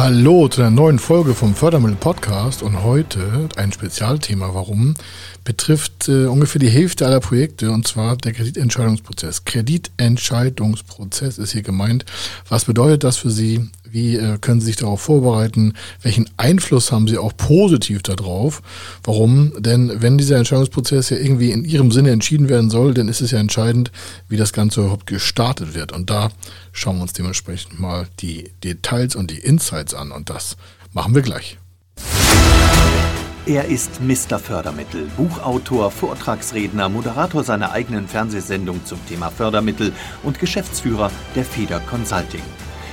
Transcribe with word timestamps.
Hallo 0.00 0.48
zu 0.48 0.62
einer 0.62 0.70
neuen 0.70 0.98
Folge 0.98 1.34
vom 1.34 1.54
Fördermittel 1.54 1.94
Podcast 1.94 2.62
und 2.62 2.82
heute 2.82 3.50
ein 3.56 3.70
Spezialthema. 3.70 4.54
Warum? 4.54 4.94
Betrifft 5.44 6.08
äh, 6.08 6.24
ungefähr 6.24 6.58
die 6.58 6.70
Hälfte 6.70 7.04
aller 7.04 7.20
Projekte 7.20 7.70
und 7.70 7.86
zwar 7.86 8.16
der 8.16 8.32
Kreditentscheidungsprozess. 8.32 9.44
Kreditentscheidungsprozess 9.44 11.36
ist 11.36 11.52
hier 11.52 11.60
gemeint. 11.60 12.06
Was 12.48 12.64
bedeutet 12.64 13.04
das 13.04 13.18
für 13.18 13.28
Sie? 13.28 13.68
Wie 13.90 14.16
äh, 14.16 14.38
können 14.38 14.60
Sie 14.60 14.66
sich 14.66 14.76
darauf 14.76 15.00
vorbereiten? 15.00 15.74
Welchen 16.02 16.28
Einfluss 16.36 16.92
haben 16.92 17.08
Sie 17.08 17.18
auch 17.18 17.36
positiv 17.36 18.02
darauf? 18.02 18.62
Warum? 19.02 19.52
Denn 19.58 20.00
wenn 20.00 20.18
dieser 20.18 20.36
Entscheidungsprozess 20.36 21.10
ja 21.10 21.16
irgendwie 21.16 21.50
in 21.50 21.64
Ihrem 21.64 21.90
Sinne 21.90 22.10
entschieden 22.10 22.48
werden 22.48 22.70
soll, 22.70 22.94
dann 22.94 23.08
ist 23.08 23.20
es 23.20 23.30
ja 23.30 23.38
entscheidend, 23.38 23.90
wie 24.28 24.36
das 24.36 24.52
Ganze 24.52 24.80
überhaupt 24.80 25.06
gestartet 25.06 25.74
wird. 25.74 25.92
Und 25.92 26.10
da 26.10 26.30
schauen 26.72 26.96
wir 26.96 27.02
uns 27.02 27.12
dementsprechend 27.12 27.80
mal 27.80 28.06
die 28.20 28.50
Details 28.62 29.16
und 29.16 29.30
die 29.30 29.38
Insights 29.38 29.94
an. 29.94 30.12
Und 30.12 30.30
das 30.30 30.56
machen 30.92 31.14
wir 31.14 31.22
gleich. 31.22 31.58
Er 33.46 33.64
ist 33.64 34.00
Mr. 34.00 34.38
Fördermittel, 34.38 35.08
Buchautor, 35.16 35.90
Vortragsredner, 35.90 36.88
Moderator 36.88 37.42
seiner 37.42 37.72
eigenen 37.72 38.06
Fernsehsendung 38.06 38.84
zum 38.84 39.04
Thema 39.08 39.30
Fördermittel 39.30 39.92
und 40.22 40.38
Geschäftsführer 40.38 41.10
der 41.34 41.44
Feder 41.44 41.80
Consulting. 41.80 42.42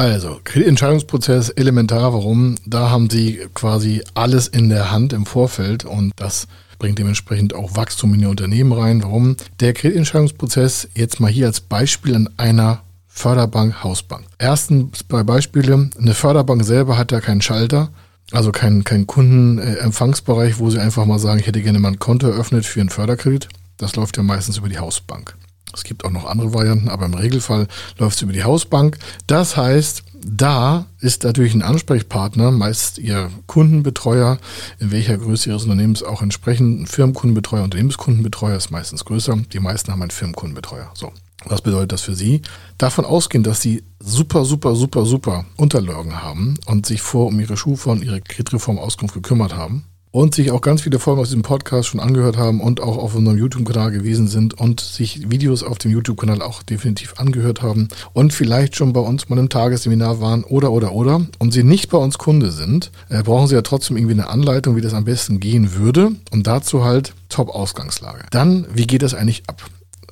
Also, 0.00 0.40
Kreditentscheidungsprozess 0.44 1.50
elementar. 1.50 2.14
Warum? 2.14 2.54
Da 2.64 2.88
haben 2.88 3.10
Sie 3.10 3.38
quasi 3.52 4.02
alles 4.14 4.48
in 4.48 4.70
der 4.70 4.90
Hand 4.90 5.12
im 5.12 5.26
Vorfeld 5.26 5.84
und 5.84 6.12
das 6.16 6.48
bringt 6.78 6.98
dementsprechend 6.98 7.54
auch 7.54 7.76
Wachstum 7.76 8.14
in 8.14 8.20
die 8.20 8.26
Unternehmen 8.26 8.72
rein. 8.72 9.02
Warum? 9.02 9.36
Der 9.60 9.74
Kreditentscheidungsprozess 9.74 10.88
jetzt 10.94 11.20
mal 11.20 11.30
hier 11.30 11.48
als 11.48 11.60
Beispiel 11.60 12.14
an 12.14 12.30
einer 12.38 12.80
Förderbank, 13.08 13.84
Hausbank. 13.84 14.24
Erstens 14.38 15.02
bei 15.02 15.22
Beispiele, 15.22 15.90
eine 15.98 16.14
Förderbank 16.14 16.64
selber 16.64 16.96
hat 16.96 17.12
ja 17.12 17.20
keinen 17.20 17.42
Schalter, 17.42 17.90
also 18.32 18.52
keinen 18.52 18.84
kein 18.84 19.06
Kundenempfangsbereich, 19.06 20.58
wo 20.58 20.70
sie 20.70 20.80
einfach 20.80 21.04
mal 21.04 21.18
sagen, 21.18 21.40
ich 21.40 21.46
hätte 21.46 21.60
gerne 21.60 21.78
mal 21.78 21.88
ein 21.88 21.98
Konto 21.98 22.26
eröffnet 22.26 22.64
für 22.64 22.80
einen 22.80 22.88
Förderkredit. 22.88 23.50
Das 23.76 23.96
läuft 23.96 24.16
ja 24.16 24.22
meistens 24.22 24.56
über 24.56 24.70
die 24.70 24.78
Hausbank. 24.78 25.36
Es 25.74 25.84
gibt 25.84 26.04
auch 26.04 26.10
noch 26.10 26.26
andere 26.26 26.52
Varianten, 26.54 26.88
aber 26.88 27.06
im 27.06 27.14
Regelfall 27.14 27.68
läuft 27.98 28.16
es 28.16 28.22
über 28.22 28.32
die 28.32 28.44
Hausbank. 28.44 28.98
Das 29.26 29.56
heißt, 29.56 30.04
da 30.22 30.86
ist 31.00 31.24
natürlich 31.24 31.54
ein 31.54 31.62
Ansprechpartner, 31.62 32.50
meist 32.50 32.98
Ihr 32.98 33.30
Kundenbetreuer, 33.46 34.38
in 34.78 34.90
welcher 34.90 35.16
Größe 35.16 35.48
Ihres 35.50 35.64
Unternehmens 35.64 36.02
auch 36.02 36.22
entsprechend 36.22 36.80
ein 36.80 36.86
Firmenkundenbetreuer, 36.86 37.64
Unternehmenskundenbetreuer 37.64 38.56
ist 38.56 38.70
meistens 38.70 39.04
größer. 39.04 39.36
Die 39.52 39.60
meisten 39.60 39.92
haben 39.92 40.02
einen 40.02 40.10
Firmenkundenbetreuer. 40.10 40.90
So. 40.94 41.12
Was 41.46 41.62
bedeutet 41.62 41.92
das 41.92 42.02
für 42.02 42.14
Sie? 42.14 42.42
Davon 42.76 43.06
ausgehen, 43.06 43.42
dass 43.42 43.62
Sie 43.62 43.82
super, 43.98 44.44
super, 44.44 44.74
super, 44.74 45.06
super 45.06 45.46
Unterlagen 45.56 46.22
haben 46.22 46.58
und 46.66 46.84
sich 46.84 47.00
vor 47.00 47.28
um 47.28 47.40
Ihre 47.40 47.56
Schufa 47.56 47.92
und 47.92 48.04
Ihre 48.04 48.20
Kreditreformauskunft 48.20 49.14
gekümmert 49.14 49.56
haben, 49.56 49.84
und 50.12 50.34
sich 50.34 50.50
auch 50.50 50.60
ganz 50.60 50.82
viele 50.82 50.98
Folgen 50.98 51.20
aus 51.20 51.28
diesem 51.28 51.42
Podcast 51.42 51.88
schon 51.88 52.00
angehört 52.00 52.36
haben 52.36 52.60
und 52.60 52.80
auch 52.80 52.96
auf 52.96 53.14
unserem 53.14 53.38
YouTube-Kanal 53.38 53.90
gewesen 53.92 54.28
sind 54.28 54.54
und 54.54 54.80
sich 54.80 55.30
Videos 55.30 55.62
auf 55.62 55.78
dem 55.78 55.90
YouTube-Kanal 55.92 56.42
auch 56.42 56.62
definitiv 56.62 57.14
angehört 57.18 57.62
haben 57.62 57.88
und 58.12 58.32
vielleicht 58.32 58.76
schon 58.76 58.92
bei 58.92 59.00
uns 59.00 59.28
mal 59.28 59.38
im 59.38 59.48
Tagesseminar 59.48 60.20
waren 60.20 60.44
oder 60.44 60.72
oder 60.72 60.92
oder 60.92 61.26
und 61.38 61.52
sie 61.52 61.62
nicht 61.62 61.90
bei 61.90 61.98
uns 61.98 62.18
Kunde 62.18 62.50
sind, 62.50 62.90
äh, 63.08 63.22
brauchen 63.22 63.46
sie 63.46 63.54
ja 63.54 63.62
trotzdem 63.62 63.96
irgendwie 63.96 64.14
eine 64.14 64.28
Anleitung, 64.28 64.76
wie 64.76 64.80
das 64.80 64.94
am 64.94 65.04
besten 65.04 65.40
gehen 65.40 65.74
würde 65.74 66.12
und 66.30 66.46
dazu 66.46 66.84
halt 66.84 67.14
Top-Ausgangslage. 67.28 68.24
Dann, 68.30 68.66
wie 68.74 68.86
geht 68.86 69.02
das 69.02 69.14
eigentlich 69.14 69.44
ab? 69.46 69.62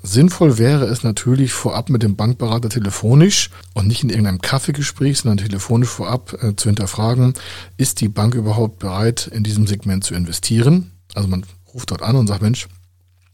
Sinnvoll 0.03 0.59
wäre 0.59 0.87
es 0.87 1.03
natürlich 1.03 1.53
vorab 1.53 1.91
mit 1.91 2.03
dem 2.03 2.17
Bankberater 2.17 2.69
telefonisch 2.69 3.51
und 3.75 3.87
nicht 3.87 4.03
in 4.03 4.11
irgendeinem 4.11 4.41
Kaffeegespräch, 4.41 5.19
sondern 5.19 5.45
telefonisch 5.45 5.89
vorab 5.89 6.37
äh, 6.43 6.57
zu 6.57 6.69
hinterfragen, 6.69 7.35
ist 7.77 8.01
die 8.01 8.09
Bank 8.09 8.35
überhaupt 8.35 8.79
bereit, 8.79 9.29
in 9.33 9.45
diesem 9.45 9.67
Segment 9.67 10.05
zu 10.05 10.15
investieren? 10.15 10.93
Also 11.15 11.29
man 11.29 11.45
ruft 11.75 11.91
dort 11.91 12.03
an 12.03 12.17
und 12.17 12.27
sagt, 12.27 12.43
Mensch, 12.43 12.69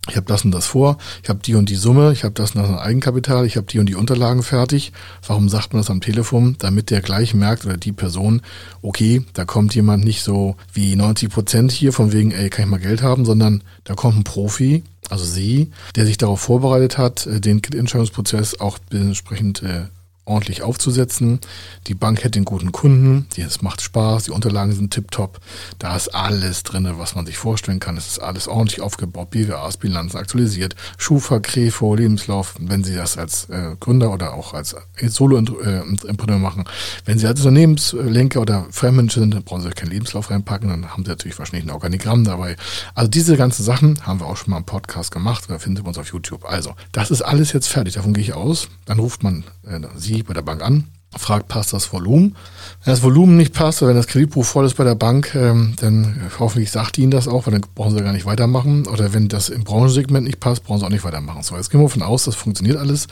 ich 0.09 0.17
habe 0.17 0.27
das 0.27 0.45
und 0.45 0.51
das 0.51 0.67
vor, 0.67 0.99
ich 1.23 1.31
habe 1.31 1.41
die 1.41 1.55
und 1.55 1.71
die 1.71 1.77
Summe, 1.77 2.13
ich 2.13 2.25
habe 2.25 2.35
das 2.35 2.55
und 2.55 2.63
das 2.63 2.79
Eigenkapital, 2.79 3.47
ich 3.47 3.57
habe 3.57 3.67
die 3.67 3.79
und 3.79 3.87
die 3.87 3.95
Unterlagen 3.95 4.43
fertig. 4.43 4.93
Warum 5.27 5.49
sagt 5.49 5.73
man 5.73 5.81
das 5.81 5.91
am 5.91 6.03
Telefon? 6.03 6.57
Damit 6.59 6.91
der 6.91 7.01
gleich 7.01 7.33
merkt 7.33 7.65
oder 7.65 7.79
die 7.79 7.93
Person, 7.93 8.43
okay, 8.83 9.23
da 9.33 9.47
kommt 9.47 9.75
jemand 9.75 10.05
nicht 10.05 10.23
so 10.23 10.57
wie 10.75 10.95
90 10.95 11.31
Prozent 11.31 11.73
hier 11.73 11.93
von 11.95 12.13
wegen, 12.13 12.33
ey, 12.33 12.51
kann 12.51 12.67
ich 12.67 12.71
mal 12.71 12.81
Geld 12.81 13.03
haben, 13.03 13.25
sondern 13.25 13.63
da 13.85 13.95
kommt 13.95 14.19
ein 14.19 14.25
Profi, 14.25 14.83
also 15.11 15.25
Sie, 15.25 15.71
der 15.97 16.07
sich 16.07 16.19
darauf 16.19 16.41
vorbereitet 16.41 16.99
hat, 16.99 17.27
äh, 17.27 17.41
den 17.41 17.63
Entscheidungsprozess 17.63 18.61
auch 18.61 18.79
entsprechend 18.91 19.63
äh, 19.63 19.87
ordentlich 20.25 20.63
aufzusetzen. 20.63 21.41
Die 21.87 21.95
Bank 21.95 22.21
hätte 22.21 22.33
den 22.33 22.45
guten 22.45 22.73
Kunden, 22.73 23.27
es 23.37 23.63
macht 23.63 23.83
Spaß, 23.83 24.25
die 24.25 24.31
Unterlagen 24.31 24.73
sind 24.73 24.93
tiptop. 24.93 25.41
Da 25.79 25.97
ist 25.97 26.15
alles 26.15 26.63
drin, 26.63 26.89
was 26.97 27.15
man 27.15 27.27
sich 27.27 27.37
vorstellen 27.37 27.81
kann. 27.81 27.97
Es 27.97 28.07
ist 28.07 28.19
alles 28.21 28.49
ordentlich 28.49 28.81
aufgebaut, 28.81 29.31
BWAs, 29.31 29.77
Bilanzen 29.77 30.17
aktualisiert, 30.17 30.77
Schufa, 30.97 31.41
Krefo, 31.41 31.95
Lebenslauf, 31.95 32.55
wenn 32.59 32.85
Sie 32.85 32.95
das 32.95 33.19
als 33.19 33.49
äh, 33.51 33.77
Gründer 33.79 34.13
oder 34.13 34.35
auch 34.35 34.55
als 34.55 34.75
Solo-Entrepreneur 35.01 36.39
machen. 36.39 36.65
Wenn 37.05 37.19
Sie 37.19 37.27
als 37.27 37.41
Unternehmenslenker 37.41 38.41
oder 38.41 38.67
Fremdmanager 38.71 39.21
sind, 39.21 39.35
dann 39.35 39.43
brauchen 39.43 39.63
Sie 39.63 39.71
keinen 39.71 39.91
Lebenslauf 39.91 40.31
reinpacken, 40.31 40.69
dann 40.69 40.91
haben 40.91 41.05
Sie 41.05 41.11
natürlich 41.11 41.39
wahrscheinlich 41.39 41.69
ein 41.69 41.75
Organigramm 41.75 42.25
dabei. 42.25 42.57
Also 42.95 43.11
diese 43.11 43.37
ganzen 43.37 43.63
Sachen 43.63 44.07
haben 44.07 44.21
wir 44.21 44.27
auch 44.27 44.37
schon 44.37 44.51
mal 44.51 44.59
im 44.59 44.65
Podcast 44.65 45.11
gemacht, 45.11 45.45
da 45.49 45.59
finden 45.59 45.83
Sie 45.83 45.87
uns 45.87 45.99
auf 45.99 46.13
YouTube. 46.13 46.45
Also, 46.45 46.75
das 46.93 47.11
ist 47.11 47.23
alles 47.23 47.53
jetzt 47.53 47.69
fertig, 47.69 47.95
davon 47.95 48.15
gehe 48.15 48.23
ich 48.23 48.35
aus. 48.35 48.69
Dann 48.87 48.99
ruft 48.99 49.23
man 49.23 49.45
äh, 49.67 49.81
Sie 49.97 50.14
Sie 50.15 50.23
bei 50.23 50.35
der 50.35 50.43
Bank 50.43 50.63
an, 50.63 50.85
fragt, 51.17 51.49
passt 51.49 51.73
das 51.73 51.93
Volumen? 51.93 52.37
Wenn 52.85 52.93
das 52.93 53.03
Volumen 53.03 53.37
nicht 53.37 53.53
passt 53.53 53.83
oder 53.83 53.91
wenn 53.91 53.97
das 53.97 54.07
Kreditbuch 54.07 54.45
voll 54.45 54.67
ist 54.67 54.77
bei 54.77 54.85
der 54.85 54.95
Bank, 54.95 55.35
ähm, 55.35 55.75
dann 55.81 56.31
hoffentlich 56.39 56.71
sagt 56.71 56.99
Ihnen 56.99 57.11
das 57.11 57.29
auch, 57.29 57.47
weil 57.47 57.53
dann 57.53 57.65
brauchen 57.75 57.97
Sie 57.97 58.03
gar 58.03 58.13
nicht 58.13 58.27
weitermachen. 58.27 58.87
Oder 58.87 59.13
wenn 59.13 59.29
das 59.29 59.49
im 59.49 59.65
Branchensegment 59.65 60.27
nicht 60.27 60.41
passt, 60.41 60.65
brauchen 60.65 60.81
Sie 60.81 60.87
auch 60.87 60.91
nicht 60.91 61.05
weitermachen. 61.05 61.43
So, 61.43 61.57
jetzt 61.57 61.71
gehen 61.71 61.81
wir 61.81 61.89
davon 61.89 62.03
aus, 62.03 62.25
das 62.25 62.35
funktioniert 62.35 62.77
alles, 62.77 63.07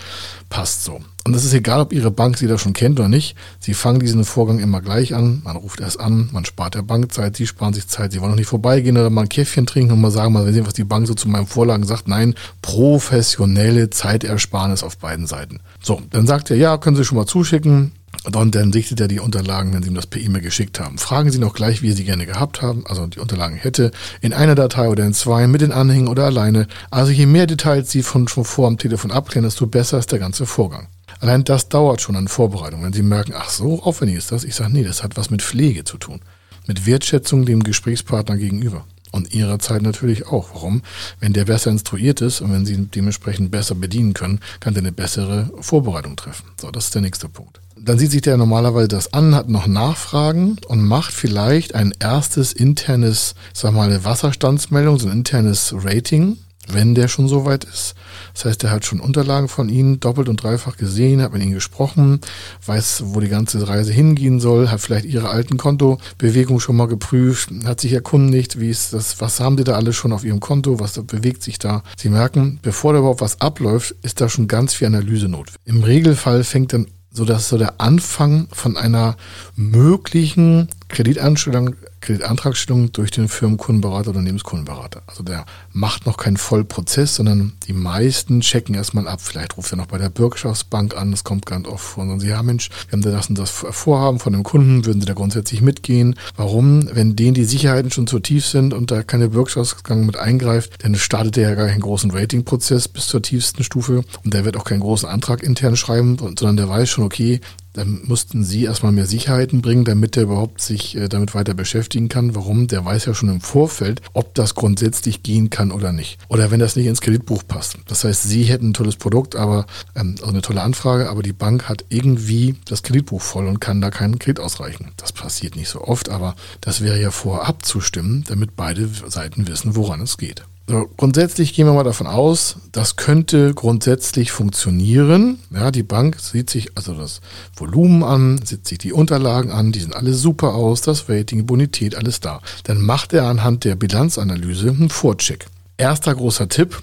passt 0.49 0.85
so. 0.85 1.01
Und 1.25 1.35
es 1.35 1.45
ist 1.45 1.55
egal, 1.55 1.81
ob 1.81 1.93
Ihre 1.93 2.11
Bank 2.11 2.37
Sie 2.37 2.49
da 2.49 2.59
schon 2.59 2.73
kennt 2.73 2.99
oder 2.99 3.09
nicht. 3.09 3.37
Sie 3.61 3.75
fangen 3.75 4.01
diesen 4.01 4.25
Vorgang 4.25 4.59
immer 4.59 4.81
gleich 4.81 5.15
an. 5.15 5.41
Man 5.45 5.57
ruft 5.57 5.81
erst 5.81 6.01
an, 6.01 6.29
man 6.33 6.45
spart 6.45 6.75
der 6.75 6.83
Bank 6.83 7.13
Zeit, 7.13 7.37
Sie 7.37 7.47
sparen 7.47 7.75
sich 7.75 7.87
Zeit. 7.87 8.11
Sie 8.11 8.21
wollen 8.21 8.31
noch 8.31 8.39
nicht 8.39 8.49
vorbeigehen 8.49 8.97
oder 8.97 9.09
mal 9.09 9.23
ein 9.23 9.29
Käffchen 9.29 9.67
trinken 9.67 9.93
und 9.93 10.01
mal 10.01 10.11
sagen, 10.11 10.33
mal 10.33 10.53
sehen, 10.53 10.67
was 10.67 10.75
die 10.75 10.85
Bank 10.85 11.07
so 11.07 11.15
zu 11.15 11.29
meinen 11.29 11.47
Vorlagen 11.47 11.87
sagt. 11.87 12.09
Nein, 12.09 12.35
professionelle 12.61 13.91
Zeitersparnis 13.91 14.83
auf 14.83 14.99
beiden 14.99 15.29
Seiten. 15.29 15.61
So, 15.81 16.03
dann 16.11 16.27
sagt 16.27 16.51
er, 16.51 16.57
ja, 16.57 16.77
können 16.77 16.97
Sie 16.97 17.05
schon 17.05 17.19
mal 17.19 17.27
zuschicken. 17.27 17.93
Und 18.25 18.55
dann 18.55 18.73
sichtet 18.73 19.01
er 19.01 19.09
die 19.09 19.19
Unterlagen, 19.19 19.73
wenn 19.73 19.83
Sie 19.83 19.89
ihm 19.89 19.95
das 19.95 20.07
per 20.07 20.21
E-Mail 20.21 20.43
geschickt 20.43 20.79
haben. 20.79 20.99
Fragen 20.99 21.33
Sie 21.33 21.39
noch 21.39 21.55
gleich, 21.55 21.83
wie 21.83 21.93
Sie 21.93 22.05
gerne 22.05 22.25
gehabt 22.25 22.63
haben, 22.63 22.85
also 22.87 23.07
die 23.07 23.19
Unterlagen 23.19 23.57
hätte, 23.57 23.91
in 24.21 24.33
einer 24.33 24.55
Datei 24.55 24.89
oder 24.89 25.05
in 25.05 25.13
zwei, 25.13 25.49
mit 25.49 25.61
den 25.61 25.73
Anhängen 25.73 26.07
oder 26.07 26.25
alleine. 26.25 26.69
Also 26.91 27.11
je 27.11 27.27
mehr 27.27 27.49
Details 27.49 27.91
Sie 27.91 28.03
von 28.03 28.29
schon 28.29 28.45
vor 28.45 28.69
am 28.69 28.79
Telefon 28.79 29.11
abklären, 29.11 29.45
desto 29.45 29.67
besser 29.67 29.99
ist 29.99 30.13
der 30.13 30.21
ganze 30.21 30.47
Vorgang. 30.47 30.87
Allein 31.19 31.43
das 31.43 31.69
dauert 31.69 32.01
schon 32.01 32.17
an 32.17 32.29
Vorbereitung. 32.29 32.85
Wenn 32.85 32.93
Sie 32.93 33.03
merken, 33.03 33.33
ach 33.35 33.51
so 33.51 33.83
aufwendig 33.83 34.19
ist 34.19 34.31
das, 34.31 34.45
ich 34.45 34.55
sage, 34.55 34.73
nee, 34.73 34.85
das 34.85 35.03
hat 35.03 35.17
was 35.17 35.31
mit 35.31 35.43
Pflege 35.43 35.83
zu 35.85 35.97
tun. 35.97 36.21
Mit 36.69 36.87
Wertschätzung 36.87 37.45
dem 37.45 37.65
Gesprächspartner 37.65 38.37
gegenüber. 38.37 38.85
Und 39.13 39.33
ihrer 39.33 39.61
Zeit 39.61 39.83
natürlich 39.83 40.27
auch. 40.27 40.49
Warum? 40.55 40.83
Wenn 41.21 41.33
der 41.33 41.45
besser 41.45 41.71
instruiert 41.71 42.21
ist 42.21 42.41
und 42.41 42.53
wenn 42.53 42.67
sie 42.67 42.77
dementsprechend 42.77 43.53
besser 43.53 43.77
bedienen 43.77 44.15
können, 44.15 44.41
kann 44.59 44.75
der 44.75 44.83
eine 44.83 44.91
bessere 44.91 45.51
Vorbereitung 45.61 46.17
treffen. 46.17 46.47
So, 46.61 46.71
das 46.71 46.87
ist 46.87 46.95
der 46.95 47.03
nächste 47.03 47.29
Punkt. 47.29 47.61
Dann 47.77 47.99
sieht 47.99 48.11
sich 48.11 48.23
der 48.23 48.37
normalerweise 48.37 48.89
das 48.89 49.13
an, 49.13 49.35
hat 49.35 49.49
noch 49.49 49.67
Nachfragen 49.67 50.57
und 50.69 50.83
macht 50.83 51.13
vielleicht 51.13 51.75
ein 51.75 51.93
erstes 51.99 52.53
internes, 52.53 53.35
sag 53.53 53.75
mal, 53.75 53.89
eine 53.89 54.05
Wasserstandsmeldung, 54.05 54.99
so 54.99 55.09
ein 55.09 55.19
internes 55.19 55.75
Rating 55.77 56.39
wenn 56.69 56.95
der 56.95 57.09
schon 57.09 57.29
so 57.29 57.45
weit 57.45 57.65
ist. 57.65 57.95
Das 58.35 58.45
heißt, 58.45 58.65
er 58.65 58.71
hat 58.71 58.85
schon 58.85 59.01
Unterlagen 59.01 59.49
von 59.49 59.69
Ihnen 59.69 60.01
doppelt 60.01 60.29
und 60.29 60.43
dreifach 60.43 60.77
gesehen, 60.77 61.21
hat 61.21 61.33
mit 61.33 61.43
Ihnen 61.43 61.53
gesprochen, 61.53 62.21
weiß, 62.65 63.05
wo 63.07 63.21
die 63.21 63.29
ganze 63.29 63.67
Reise 63.67 63.93
hingehen 63.93 64.41
soll, 64.41 64.71
hat 64.71 64.81
vielleicht 64.81 65.05
Ihre 65.05 65.29
alten 65.29 65.57
Kontobewegungen 65.57 66.61
schon 66.61 66.77
mal 66.77 66.89
geprüft, 66.89 67.51
hat 67.65 67.81
sich 67.81 67.93
erkundigt, 67.93 68.61
wie 68.61 68.71
ist 68.71 68.93
das, 68.93 69.21
was 69.21 69.41
haben 69.41 69.59
Sie 69.59 69.65
da 69.65 69.75
alles 69.75 69.97
schon 69.97 70.13
auf 70.13 70.25
Ihrem 70.25 70.41
Konto, 70.41 70.81
was 70.81 70.93
bewegt 71.05 71.43
sich 71.43 71.59
da. 71.59 71.83
Sie 71.97 72.09
merken, 72.09 72.59
bevor 72.63 72.93
da 72.93 73.01
überhaupt 73.01 73.21
was 73.21 73.41
abläuft, 73.41 73.95
ist 74.03 74.21
da 74.21 74.29
schon 74.29 74.49
ganz 74.49 74.75
viel 74.75 74.87
Analyse 74.87 75.29
notwendig. 75.29 75.61
Im 75.65 75.83
Regelfall 75.83 76.45
fängt 76.45 76.73
dann 76.73 76.87
so 77.13 77.25
dass 77.25 77.49
so 77.49 77.59
der 77.59 77.81
Anfang 77.81 78.49
von 78.53 78.77
einer 78.77 79.17
möglichen 79.55 80.69
Kreditanstellung 80.93 81.75
Kreditantragstellung 82.03 82.93
durch 82.93 83.11
den 83.11 83.29
Firmenkundenberater, 83.29 84.11
oder 84.11 84.19
Unternehmenskundenberater. 84.19 85.03
Also 85.07 85.23
der 85.23 85.47
macht 85.73 86.05
noch 86.05 86.19
keinen 86.19 86.37
Vollprozess, 86.37 87.15
sondern 87.15 87.53
die 87.67 87.73
meisten 87.73 88.41
checken 88.41 88.75
erstmal 88.75 89.09
ab. 89.09 89.21
Vielleicht 89.23 89.57
ruft 89.57 89.73
er 89.73 89.77
noch 89.77 89.87
bei 89.87 89.99
der 89.99 90.11
Bürgschaftsbank 90.11 90.97
an, 90.97 91.13
das 91.13 91.25
kommt 91.25 91.47
ganz 91.47 91.67
oft 91.67 91.83
vor. 91.83 92.03
Und 92.05 92.21
sagen 92.21 92.31
ja 92.31 92.43
Mensch, 92.43 92.69
wir 92.89 92.93
haben 92.93 93.03
da 93.03 93.11
das 93.11 93.29
und 93.29 93.39
das 93.39 93.51
Vorhaben 93.51 94.19
von 94.19 94.33
dem 94.33 94.43
Kunden, 94.43 94.85
würden 94.85 95.01
sie 95.01 95.07
da 95.07 95.15
grundsätzlich 95.15 95.63
mitgehen? 95.63 96.17
Warum? 96.37 96.89
Wenn 96.93 97.17
denen 97.17 97.35
die 97.35 97.45
Sicherheiten 97.45 97.91
schon 97.91 98.07
zu 98.07 98.19
tief 98.19 98.47
sind 98.47 98.75
und 98.75 98.91
da 98.91 99.03
keine 99.03 99.29
Bürgschaftsbank 99.29 100.05
mit 100.05 100.17
eingreift, 100.17 100.85
dann 100.85 100.97
startet 100.97 101.39
er 101.39 101.51
ja 101.51 101.55
gar 101.55 101.69
keinen 101.69 101.81
großen 101.81 102.11
Ratingprozess 102.11 102.89
bis 102.89 103.07
zur 103.07 103.23
tiefsten 103.23 103.63
Stufe 103.63 104.03
und 104.25 104.35
der 104.35 104.45
wird 104.45 104.57
auch 104.57 104.65
keinen 104.65 104.81
großen 104.81 105.09
Antrag 105.09 105.43
intern 105.43 105.77
schreiben, 105.77 106.19
sondern 106.19 106.57
der 106.57 106.69
weiß 106.69 106.89
schon, 106.89 107.05
okay, 107.05 107.41
dann 107.73 108.03
mussten 108.05 108.45
sie 108.45 108.65
erstmal 108.65 108.93
mehr 108.93 109.07
Sicherheiten 109.07 109.63
bringen, 109.63 109.85
damit 109.85 110.17
er 110.17 110.25
überhaupt 110.25 110.61
sich 110.61 110.97
äh, 110.97 111.09
damit 111.09 111.35
weiter 111.35 111.55
beschäftigen 111.55 112.09
kann. 112.09 112.35
Warum? 112.35 112.67
Der 112.67 112.85
weiß 112.85 113.07
ja 113.07 113.15
schon 113.15 113.29
im 113.29 113.41
Vorfeld, 113.41 114.03
ob 114.13 114.35
das 114.35 114.55
grundsätzlich 114.55 115.23
gehen 115.23 115.51
kann 115.51 115.73
oder 115.73 115.93
nicht. 115.93 116.19
Oder 116.29 116.51
wenn 116.51 116.61
das 116.61 116.77
nicht 116.77 116.87
ins 116.87 117.01
Kreditbuch 117.01 117.43
passt. 117.47 117.79
Das 117.87 118.05
heißt, 118.05 118.23
sie 118.25 118.45
hätten 118.45 118.71
ein 118.71 118.75
tolles 118.75 118.97
Produkt, 118.97 119.37
aber 119.37 119.67
ähm, 119.95 120.17
also 120.21 120.31
eine 120.31 120.43
tolle 120.43 120.63
Anfrage, 120.63 121.09
aber 121.09 121.23
die 121.23 121.33
Bank 121.33 121.69
hat 121.69 121.85
irgendwie 121.89 122.57
das 122.67 122.83
Kreditbuch 122.83 123.23
voll 123.23 123.47
und 123.47 123.61
kann 123.61 123.81
da 123.81 123.91
keinen 123.91 124.19
Kredit 124.19 124.41
ausreichen. 124.41 124.93
Das 124.97 125.13
passiert 125.13 125.57
nicht 125.57 125.69
so 125.69 125.83
oft, 125.83 126.09
aber 126.09 126.35
das 126.61 126.83
wäre 126.83 127.01
ja 127.01 127.11
vorab 127.11 127.65
zu 127.65 127.81
stimmen, 127.81 128.25
damit 128.29 128.57
beide 128.57 128.89
Seiten 129.07 129.49
wissen, 129.49 129.77
woran 129.77 130.01
es 130.01 130.19
geht. 130.19 130.45
So, 130.69 130.89
grundsätzlich 130.97 131.55
gehen 131.55 131.67
wir 131.67 131.73
mal 131.73 131.83
davon 131.83 132.07
aus, 132.07 132.57
das 132.71 132.95
könnte 132.97 133.53
grundsätzlich 133.53 134.31
funktionieren. 134.31 135.39
Ja, 135.51 135.73
die 135.73 135.83
Bank 135.83 136.21
sieht 136.21 136.51
sich 136.51 136.77
also 136.77 136.95
das 136.95 137.21
Volumen 137.57 138.05
an, 138.05 138.41
sieht 138.45 138.69
sich 138.69 138.79
die 138.79 138.93
Unterlagen 138.93 139.51
an, 139.51 139.73
die 139.73 139.81
sind 139.81 139.95
alle 139.95 140.15
super 140.15 140.55
aus, 140.55 140.81
das 140.81 141.09
Rating, 141.09 141.47
Bonität, 141.47 141.97
alles 141.97 142.21
da. 142.21 142.41
Dann 142.65 142.81
macht 142.81 143.13
er 143.13 143.25
anhand 143.25 143.65
der 143.65 143.75
Bilanzanalyse 143.75 144.69
einen 144.69 144.89
Vorcheck. 144.89 145.47
Erster 145.79 146.15
großer 146.15 146.49
Tipp. 146.49 146.81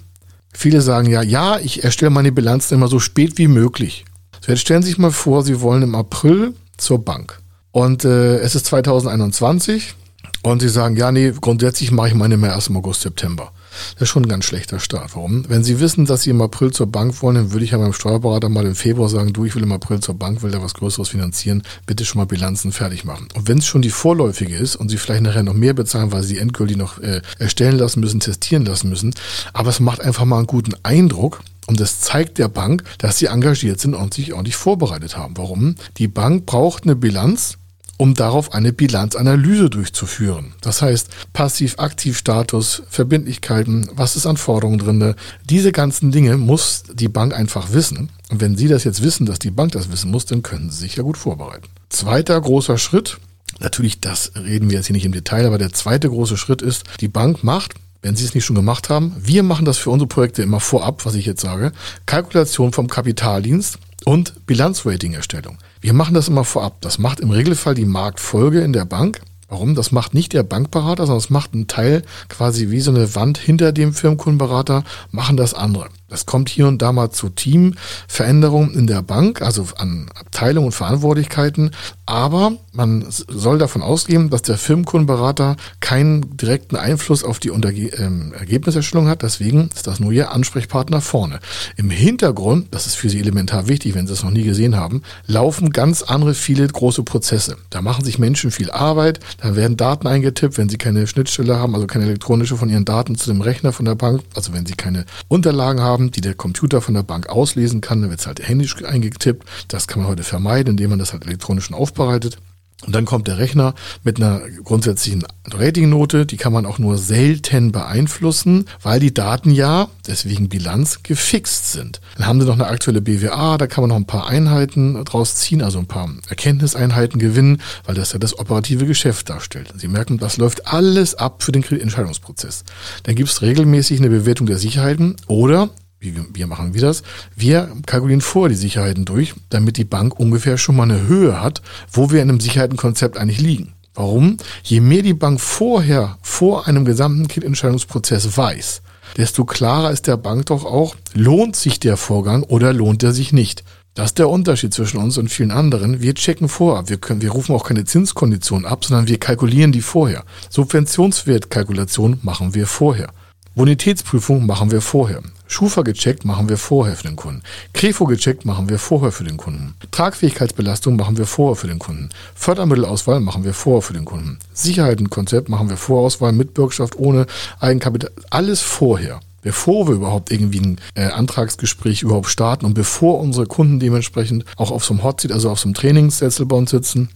Viele 0.52 0.82
sagen 0.82 1.08
ja, 1.08 1.22
ja, 1.22 1.58
ich 1.58 1.82
erstelle 1.82 2.10
meine 2.10 2.32
Bilanzen 2.32 2.74
immer 2.74 2.88
so 2.88 2.98
spät 2.98 3.38
wie 3.38 3.48
möglich. 3.48 4.04
So, 4.44 4.52
jetzt 4.52 4.60
stellen 4.60 4.82
Sie 4.82 4.90
sich 4.90 4.98
mal 4.98 5.10
vor, 5.10 5.42
Sie 5.42 5.60
wollen 5.62 5.82
im 5.82 5.94
April 5.94 6.54
zur 6.76 7.02
Bank. 7.02 7.40
Und 7.72 8.04
äh, 8.04 8.38
es 8.38 8.54
ist 8.54 8.66
2021 8.66 9.94
und 10.42 10.60
Sie 10.60 10.68
sagen, 10.68 10.96
ja, 10.96 11.12
nee, 11.12 11.32
grundsätzlich 11.40 11.92
mache 11.92 12.08
ich 12.08 12.14
meine 12.14 12.36
mehr 12.36 12.50
erst 12.50 12.68
im 12.68 12.76
August, 12.76 13.02
September. 13.02 13.52
Das 13.94 14.02
ist 14.02 14.08
schon 14.08 14.24
ein 14.24 14.28
ganz 14.28 14.44
schlechter 14.44 14.80
Start. 14.80 15.14
Warum? 15.14 15.48
Wenn 15.48 15.62
Sie 15.62 15.80
wissen, 15.80 16.06
dass 16.06 16.22
Sie 16.22 16.30
im 16.30 16.40
April 16.40 16.72
zur 16.72 16.86
Bank 16.86 17.20
wollen, 17.22 17.36
dann 17.36 17.52
würde 17.52 17.64
ich 17.64 17.72
ja 17.72 17.78
meinem 17.78 17.92
Steuerberater 17.92 18.48
mal 18.48 18.66
im 18.66 18.74
Februar 18.74 19.08
sagen, 19.08 19.32
du, 19.32 19.44
ich 19.44 19.54
will 19.54 19.62
im 19.62 19.72
April 19.72 20.00
zur 20.00 20.14
Bank, 20.14 20.42
will 20.42 20.50
da 20.50 20.62
was 20.62 20.74
Größeres 20.74 21.08
finanzieren, 21.08 21.62
bitte 21.86 22.04
schon 22.04 22.18
mal 22.18 22.26
Bilanzen 22.26 22.72
fertig 22.72 23.04
machen. 23.04 23.28
Und 23.34 23.48
wenn 23.48 23.58
es 23.58 23.66
schon 23.66 23.82
die 23.82 23.90
vorläufige 23.90 24.56
ist 24.56 24.76
und 24.76 24.88
Sie 24.88 24.96
vielleicht 24.96 25.22
nachher 25.22 25.42
noch 25.42 25.54
mehr 25.54 25.74
bezahlen, 25.74 26.12
weil 26.12 26.22
Sie 26.22 26.30
die 26.30 26.38
endgültig 26.38 26.76
noch 26.76 26.98
äh, 26.98 27.22
erstellen 27.38 27.76
lassen 27.76 28.00
müssen, 28.00 28.20
testieren 28.20 28.64
lassen 28.64 28.88
müssen, 28.88 29.14
aber 29.52 29.70
es 29.70 29.80
macht 29.80 30.00
einfach 30.00 30.24
mal 30.24 30.38
einen 30.38 30.46
guten 30.46 30.74
Eindruck, 30.82 31.42
und 31.66 31.78
das 31.78 32.00
zeigt 32.00 32.38
der 32.38 32.48
Bank, 32.48 32.82
dass 32.98 33.18
sie 33.18 33.26
engagiert 33.26 33.78
sind 33.78 33.94
und 33.94 34.12
sich 34.12 34.32
ordentlich 34.32 34.56
vorbereitet 34.56 35.16
haben. 35.16 35.36
Warum? 35.36 35.76
Die 35.98 36.08
Bank 36.08 36.44
braucht 36.44 36.82
eine 36.82 36.96
Bilanz, 36.96 37.58
um 38.00 38.14
darauf 38.14 38.54
eine 38.54 38.72
Bilanzanalyse 38.72 39.68
durchzuführen. 39.68 40.54
Das 40.62 40.80
heißt, 40.80 41.10
Passiv-Aktiv-Status, 41.34 42.84
Verbindlichkeiten, 42.88 43.90
was 43.92 44.16
ist 44.16 44.24
an 44.24 44.38
Forderungen 44.38 44.78
drin, 44.78 45.14
diese 45.44 45.70
ganzen 45.70 46.10
Dinge 46.10 46.38
muss 46.38 46.84
die 46.94 47.08
Bank 47.08 47.34
einfach 47.34 47.74
wissen. 47.74 48.08
Und 48.30 48.40
wenn 48.40 48.56
Sie 48.56 48.68
das 48.68 48.84
jetzt 48.84 49.02
wissen, 49.02 49.26
dass 49.26 49.38
die 49.38 49.50
Bank 49.50 49.72
das 49.72 49.92
wissen 49.92 50.10
muss, 50.10 50.24
dann 50.24 50.42
können 50.42 50.70
Sie 50.70 50.78
sich 50.78 50.96
ja 50.96 51.02
gut 51.02 51.18
vorbereiten. 51.18 51.68
Zweiter 51.90 52.40
großer 52.40 52.78
Schritt, 52.78 53.18
natürlich, 53.58 54.00
das 54.00 54.32
reden 54.34 54.70
wir 54.70 54.78
jetzt 54.78 54.86
hier 54.86 54.94
nicht 54.96 55.04
im 55.04 55.12
Detail, 55.12 55.44
aber 55.44 55.58
der 55.58 55.74
zweite 55.74 56.08
große 56.08 56.38
Schritt 56.38 56.62
ist, 56.62 56.84
die 57.00 57.08
Bank 57.08 57.44
macht 57.44 57.74
wenn 58.02 58.16
Sie 58.16 58.24
es 58.24 58.34
nicht 58.34 58.46
schon 58.46 58.56
gemacht 58.56 58.88
haben, 58.88 59.14
wir 59.20 59.42
machen 59.42 59.66
das 59.66 59.76
für 59.76 59.90
unsere 59.90 60.08
Projekte 60.08 60.42
immer 60.42 60.60
vorab, 60.60 61.04
was 61.04 61.14
ich 61.14 61.26
jetzt 61.26 61.42
sage, 61.42 61.72
Kalkulation 62.06 62.72
vom 62.72 62.88
Kapitaldienst 62.88 63.78
und 64.04 64.46
Bilanzrating-Erstellung. 64.46 65.58
Wir 65.80 65.92
machen 65.92 66.14
das 66.14 66.28
immer 66.28 66.44
vorab. 66.44 66.80
Das 66.80 66.98
macht 66.98 67.20
im 67.20 67.30
Regelfall 67.30 67.74
die 67.74 67.84
Marktfolge 67.84 68.60
in 68.60 68.72
der 68.72 68.84
Bank. 68.84 69.20
Warum? 69.48 69.74
Das 69.74 69.90
macht 69.90 70.14
nicht 70.14 70.32
der 70.32 70.44
Bankberater, 70.44 71.06
sondern 71.06 71.18
das 71.18 71.30
macht 71.30 71.54
ein 71.54 71.66
Teil 71.66 72.02
quasi 72.28 72.70
wie 72.70 72.80
so 72.80 72.92
eine 72.92 73.14
Wand 73.14 73.36
hinter 73.36 73.72
dem 73.72 73.92
Firmenkundenberater, 73.92 74.84
machen 75.10 75.36
das 75.36 75.54
andere. 75.54 75.88
Das 76.10 76.26
kommt 76.26 76.48
hier 76.48 76.66
und 76.68 76.82
da 76.82 76.92
mal 76.92 77.10
zu 77.10 77.28
Teamveränderungen 77.28 78.74
in 78.74 78.86
der 78.86 79.02
Bank, 79.02 79.40
also 79.40 79.66
an 79.76 80.10
Abteilungen 80.14 80.66
und 80.66 80.72
Verantwortlichkeiten. 80.72 81.70
Aber 82.04 82.52
man 82.72 83.06
soll 83.08 83.58
davon 83.58 83.82
ausgehen, 83.82 84.30
dass 84.30 84.42
der 84.42 84.58
Firmenkundenberater 84.58 85.56
keinen 85.78 86.36
direkten 86.36 86.76
Einfluss 86.76 87.22
auf 87.22 87.38
die 87.38 87.50
Unterge 87.50 87.86
ähm, 87.96 88.34
Ergebniserstellung 88.36 89.08
hat. 89.08 89.22
Deswegen 89.22 89.70
ist 89.74 89.86
das 89.86 90.00
nur 90.00 90.10
Ihr 90.12 90.32
Ansprechpartner 90.32 91.00
vorne. 91.00 91.38
Im 91.76 91.90
Hintergrund, 91.90 92.68
das 92.72 92.86
ist 92.86 92.96
für 92.96 93.08
Sie 93.08 93.20
elementar 93.20 93.68
wichtig, 93.68 93.94
wenn 93.94 94.08
Sie 94.08 94.12
es 94.12 94.24
noch 94.24 94.32
nie 94.32 94.42
gesehen 94.42 94.76
haben, 94.76 95.02
laufen 95.26 95.70
ganz 95.70 96.02
andere 96.02 96.34
viele 96.34 96.66
große 96.66 97.04
Prozesse. 97.04 97.56
Da 97.70 97.82
machen 97.82 98.04
sich 98.04 98.18
Menschen 98.18 98.50
viel 98.50 98.70
Arbeit, 98.70 99.20
da 99.40 99.54
werden 99.54 99.76
Daten 99.76 100.08
eingetippt, 100.08 100.58
wenn 100.58 100.68
Sie 100.68 100.78
keine 100.78 101.06
Schnittstelle 101.06 101.56
haben, 101.56 101.74
also 101.74 101.86
keine 101.86 102.06
elektronische 102.06 102.56
von 102.56 102.68
Ihren 102.68 102.84
Daten 102.84 103.14
zu 103.14 103.30
dem 103.30 103.40
Rechner 103.40 103.72
von 103.72 103.84
der 103.84 103.94
Bank, 103.94 104.22
also 104.34 104.52
wenn 104.52 104.66
Sie 104.66 104.74
keine 104.74 105.04
Unterlagen 105.28 105.80
haben, 105.80 105.99
haben, 106.00 106.10
die 106.10 106.20
der 106.20 106.34
Computer 106.34 106.80
von 106.80 106.94
der 106.94 107.02
Bank 107.02 107.28
auslesen 107.28 107.80
kann. 107.80 108.00
Dann 108.00 108.10
wird 108.10 108.20
es 108.20 108.26
halt 108.26 108.46
händisch 108.46 108.82
eingetippt. 108.84 109.46
Das 109.68 109.86
kann 109.86 110.00
man 110.00 110.10
heute 110.10 110.24
vermeiden, 110.24 110.72
indem 110.72 110.90
man 110.90 110.98
das 110.98 111.12
halt 111.12 111.26
elektronisch 111.26 111.72
aufbereitet. 111.72 112.38
Und 112.86 112.94
dann 112.94 113.04
kommt 113.04 113.28
der 113.28 113.36
Rechner 113.36 113.74
mit 114.04 114.16
einer 114.16 114.40
grundsätzlichen 114.64 115.26
Ratingnote, 115.44 116.24
die 116.24 116.38
kann 116.38 116.52
man 116.52 116.64
auch 116.64 116.78
nur 116.78 116.96
selten 116.96 117.72
beeinflussen, 117.72 118.64
weil 118.82 119.00
die 119.00 119.12
Daten 119.12 119.50
ja, 119.50 119.88
deswegen 120.06 120.48
Bilanz, 120.48 121.02
gefixt 121.02 121.72
sind. 121.72 122.00
Dann 122.16 122.26
haben 122.26 122.40
sie 122.40 122.46
noch 122.46 122.54
eine 122.54 122.68
aktuelle 122.68 123.02
BWA, 123.02 123.58
da 123.58 123.66
kann 123.66 123.82
man 123.82 123.90
noch 123.90 123.96
ein 123.96 124.06
paar 124.06 124.28
Einheiten 124.28 125.04
draus 125.04 125.34
ziehen, 125.34 125.60
also 125.60 125.78
ein 125.78 125.88
paar 125.88 126.08
Erkenntniseinheiten 126.28 127.18
gewinnen, 127.18 127.60
weil 127.84 127.94
das 127.94 128.12
ja 128.12 128.18
das 128.18 128.38
operative 128.38 128.86
Geschäft 128.86 129.28
darstellt. 129.28 129.74
Sie 129.76 129.88
merken, 129.88 130.16
das 130.16 130.38
läuft 130.38 130.66
alles 130.66 131.14
ab 131.14 131.42
für 131.42 131.52
den 131.52 131.62
Entscheidungsprozess. 131.62 132.64
Dann 133.02 133.14
gibt 133.14 133.28
es 133.28 133.42
regelmäßig 133.42 133.98
eine 133.98 134.08
Bewertung 134.08 134.46
der 134.46 134.58
Sicherheiten 134.58 135.16
oder 135.26 135.68
wie 136.00 136.14
wir 136.32 136.46
machen 136.46 136.74
wir 136.74 136.80
das? 136.80 137.02
Wir 137.36 137.70
kalkulieren 137.86 138.22
vor 138.22 138.48
die 138.48 138.54
Sicherheiten 138.54 139.04
durch, 139.04 139.34
damit 139.50 139.76
die 139.76 139.84
Bank 139.84 140.18
ungefähr 140.18 140.56
schon 140.56 140.76
mal 140.76 140.84
eine 140.84 141.06
Höhe 141.06 141.40
hat, 141.40 141.60
wo 141.92 142.10
wir 142.10 142.22
in 142.22 142.30
einem 142.30 142.40
Sicherheitenkonzept 142.40 143.18
eigentlich 143.18 143.40
liegen. 143.40 143.74
Warum? 143.94 144.38
Je 144.62 144.80
mehr 144.80 145.02
die 145.02 145.14
Bank 145.14 145.40
vorher 145.40 146.16
vor 146.22 146.66
einem 146.66 146.84
gesamten 146.84 147.28
Kreditentscheidungsprozess 147.28 148.36
weiß, 148.36 148.82
desto 149.16 149.44
klarer 149.44 149.90
ist 149.90 150.06
der 150.06 150.16
Bank 150.16 150.46
doch 150.46 150.64
auch, 150.64 150.94
lohnt 151.12 151.54
sich 151.54 151.80
der 151.80 151.96
Vorgang 151.96 152.44
oder 152.44 152.72
lohnt 152.72 153.02
er 153.02 153.12
sich 153.12 153.32
nicht. 153.32 153.62
Das 153.94 154.06
ist 154.10 154.18
der 154.18 154.30
Unterschied 154.30 154.72
zwischen 154.72 154.98
uns 154.98 155.18
und 155.18 155.28
vielen 155.28 155.50
anderen. 155.50 156.00
Wir 156.00 156.14
checken 156.14 156.48
vorab. 156.48 156.88
Wir, 156.88 156.96
können, 156.96 157.20
wir 157.22 157.32
rufen 157.32 157.54
auch 157.54 157.66
keine 157.66 157.84
Zinskonditionen 157.84 158.64
ab, 158.64 158.84
sondern 158.84 159.08
wir 159.08 159.18
kalkulieren 159.18 159.72
die 159.72 159.82
vorher. 159.82 160.24
Subventionswertkalkulation 160.48 162.20
machen 162.22 162.54
wir 162.54 162.68
vorher. 162.68 163.12
Bonitätsprüfung 163.56 164.46
machen 164.46 164.70
wir 164.70 164.80
vorher. 164.80 165.22
Schufa 165.48 165.82
gecheckt 165.82 166.24
machen 166.24 166.48
wir 166.48 166.56
vorher 166.56 166.94
für 166.94 167.08
den 167.08 167.16
Kunden. 167.16 167.42
Krefo 167.72 168.04
gecheckt 168.04 168.44
machen 168.44 168.68
wir 168.68 168.78
vorher 168.78 169.10
für 169.10 169.24
den 169.24 169.38
Kunden. 169.38 169.74
Tragfähigkeitsbelastung 169.90 170.94
machen 170.94 171.18
wir 171.18 171.26
vorher 171.26 171.56
für 171.56 171.66
den 171.66 171.80
Kunden. 171.80 172.10
Fördermittelauswahl 172.36 173.18
machen 173.18 173.42
wir 173.42 173.52
vorher 173.52 173.82
für 173.82 173.92
den 173.92 174.04
Kunden. 174.04 174.38
Sicherheitenkonzept 174.54 175.48
machen 175.48 175.68
wir 175.68 175.76
Vorauswahl 175.76 176.30
mit 176.30 176.54
Bürgschaft 176.54 176.96
ohne 176.96 177.26
Eigenkapital. 177.58 178.12
Alles 178.30 178.60
vorher. 178.60 179.18
Bevor 179.42 179.88
wir 179.88 179.94
überhaupt 179.94 180.30
irgendwie 180.30 180.60
ein 180.60 180.80
äh, 180.94 181.06
Antragsgespräch 181.06 182.02
überhaupt 182.02 182.28
starten 182.28 182.66
und 182.66 182.74
bevor 182.74 183.18
unsere 183.18 183.46
Kunden 183.46 183.80
dementsprechend 183.80 184.44
auch 184.56 184.70
auf 184.70 184.84
so 184.84 184.94
einem 184.94 185.02
Hotseat, 185.02 185.32
also 185.32 185.50
auf 185.50 185.58
so 185.58 185.66
einem 185.66 185.74
Trainingssetzel 185.74 186.46
bei 186.46 186.56
uns 186.56 186.70
sitzen, 186.70 187.08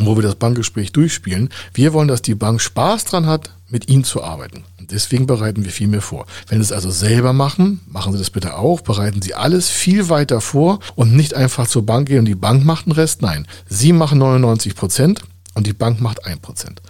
wo 0.00 0.16
wir 0.16 0.22
das 0.22 0.36
Bankgespräch 0.36 0.92
durchspielen. 0.92 1.50
Wir 1.72 1.92
wollen, 1.92 2.08
dass 2.08 2.22
die 2.22 2.34
Bank 2.34 2.60
Spaß 2.60 3.04
dran 3.04 3.26
hat, 3.26 3.50
mit 3.68 3.88
Ihnen 3.88 4.04
zu 4.04 4.22
arbeiten. 4.22 4.64
Und 4.78 4.92
deswegen 4.92 5.26
bereiten 5.26 5.64
wir 5.64 5.72
viel 5.72 5.88
mehr 5.88 6.02
vor. 6.02 6.26
Wenn 6.48 6.58
Sie 6.58 6.64
es 6.64 6.72
also 6.72 6.90
selber 6.90 7.32
machen, 7.32 7.80
machen 7.86 8.12
Sie 8.12 8.18
das 8.18 8.30
bitte 8.30 8.56
auch. 8.56 8.80
Bereiten 8.82 9.22
Sie 9.22 9.34
alles 9.34 9.70
viel 9.70 10.08
weiter 10.08 10.40
vor 10.40 10.80
und 10.94 11.14
nicht 11.14 11.34
einfach 11.34 11.66
zur 11.66 11.86
Bank 11.86 12.08
gehen 12.08 12.20
und 12.20 12.24
die 12.26 12.34
Bank 12.34 12.64
macht 12.64 12.86
den 12.86 12.92
Rest. 12.92 13.22
Nein, 13.22 13.46
Sie 13.68 13.92
machen 13.92 14.18
99 14.18 14.74
Prozent 14.74 15.22
und 15.54 15.66
die 15.66 15.72
Bank 15.72 16.00
macht 16.00 16.26
1%. 16.26 16.36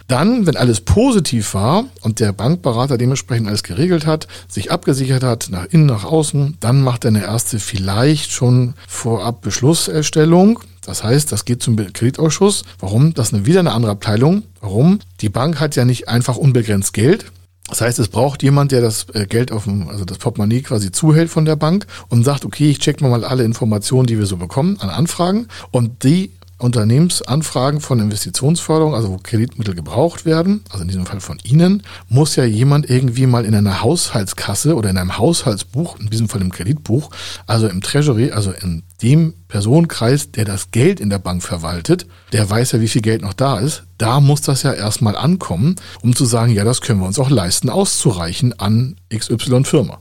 Dann, 0.09 0.47
wenn 0.47 0.57
alles 0.57 0.81
positiv 0.81 1.55
war 1.55 1.85
und 2.03 2.21
der 2.21 2.33
Bankberater 2.33 2.99
dementsprechend 2.99 3.49
alles 3.49 3.63
geregelt 3.63 4.07
hat, 4.07 4.27
sich 4.49 4.73
abgesichert 4.73 5.23
hat, 5.23 5.49
nach 5.51 5.67
innen, 5.67 5.87
nach 5.87 6.05
außen, 6.05 6.57
dann 6.61 6.83
macht 6.83 7.05
er 7.05 7.09
eine 7.09 7.25
erste 7.25 7.59
vielleicht 7.59 8.33
schon 8.33 8.75
vorab 8.89 9.43
Beschlusserstellung. 9.43 10.61
Das 10.85 11.05
heißt, 11.05 11.33
das 11.33 11.45
geht 11.45 11.63
zum 11.63 11.77
Kreditausschuss. 11.77 12.65
Warum? 12.79 13.15
Das 13.15 13.33
ist 13.33 13.47
wieder 13.47 13.61
eine 13.61 13.73
andere 13.73 13.93
Abteilung. 13.93 14.43
Warum? 14.61 14.99
Die 15.21 15.29
Bank 15.29 15.61
hat 15.61 15.77
ja 15.77 15.85
nicht 15.85 16.09
einfach 16.09 16.37
unbegrenzt 16.37 16.93
Geld. 16.93 17.27
Das 17.69 17.81
heißt, 17.81 17.99
es 17.99 18.09
braucht 18.09 18.43
jemand, 18.43 18.73
der 18.73 18.83
das 18.83 19.07
äh, 19.15 19.27
Geld 19.27 19.51
auf 19.51 19.65
dem, 19.65 19.89
also 19.89 20.05
das 20.05 20.19
Portemonnaie 20.19 20.61
quasi 20.61 20.93
zuhält 20.93 21.31
von 21.31 21.47
der 21.47 21.57
Bank 21.57 21.87
und 22.09 22.23
sagt, 22.23 22.45
okay, 22.45 22.69
ich 22.69 22.79
check 22.79 23.01
mal 23.01 23.25
alle 23.25 23.43
Informationen, 23.43 24.07
die 24.07 24.19
wir 24.19 24.27
so 24.27 24.37
bekommen 24.37 24.79
an 24.81 24.91
Anfragen 24.91 25.49
und 25.71 26.05
die 26.05 26.31
Unternehmensanfragen 26.65 27.81
von 27.81 28.01
Investitionsförderung, 28.01 28.95
also 28.95 29.11
wo 29.11 29.19
Kreditmittel 29.19 29.75
gebraucht 29.75 30.25
werden, 30.25 30.65
also 30.71 30.83
in 30.83 30.89
diesem 30.89 31.07
Fall 31.07 31.21
von 31.21 31.39
Ihnen, 31.45 31.83
muss 32.09 32.37
ja 32.37 32.45
jemand 32.45 32.89
irgendwie 32.89 33.27
mal 33.27 33.45
in 33.45 33.55
einer 33.55 33.83
Haushaltskasse 33.83 34.75
oder 34.75 34.91
in 34.91 34.99
einem 34.99 35.19
Haushaltsbuch, 35.19 36.01
in 36.01 36.11
diesem 36.11 36.29
Fall 36.29 36.41
im 36.41 36.51
Kreditbuch, 36.51 37.11
also 37.47 37.69
im 37.69 37.83
Treasury, 37.83 38.33
also 38.33 38.51
in 38.51 38.83
dem 39.03 39.35
Personenkreis, 39.49 40.31
der 40.33 40.45
das 40.45 40.71
Geld 40.71 41.01
in 41.01 41.11
der 41.11 41.19
Bank 41.19 41.43
verwaltet, 41.43 42.07
der 42.33 42.49
weiß 42.49 42.73
ja, 42.73 42.81
wie 42.81 42.89
viel 42.89 43.03
Geld 43.03 43.23
noch 43.23 43.35
da 43.35 43.59
ist. 43.59 43.85
Da 43.99 44.21
muss 44.21 44.41
das 44.41 44.63
ja 44.63 44.73
erstmal 44.73 45.17
ankommen, 45.17 45.77
um 46.03 46.17
zu 46.17 46.25
sagen, 46.25 46.53
ja, 46.53 46.65
das 46.65 46.81
können 46.81 47.01
wir 47.01 47.07
uns 47.07 47.19
auch 47.19 47.31
leisten, 47.31 47.69
auszureichen 47.69 48.59
an 48.59 48.97
XY 49.15 49.65
Firma. 49.65 49.99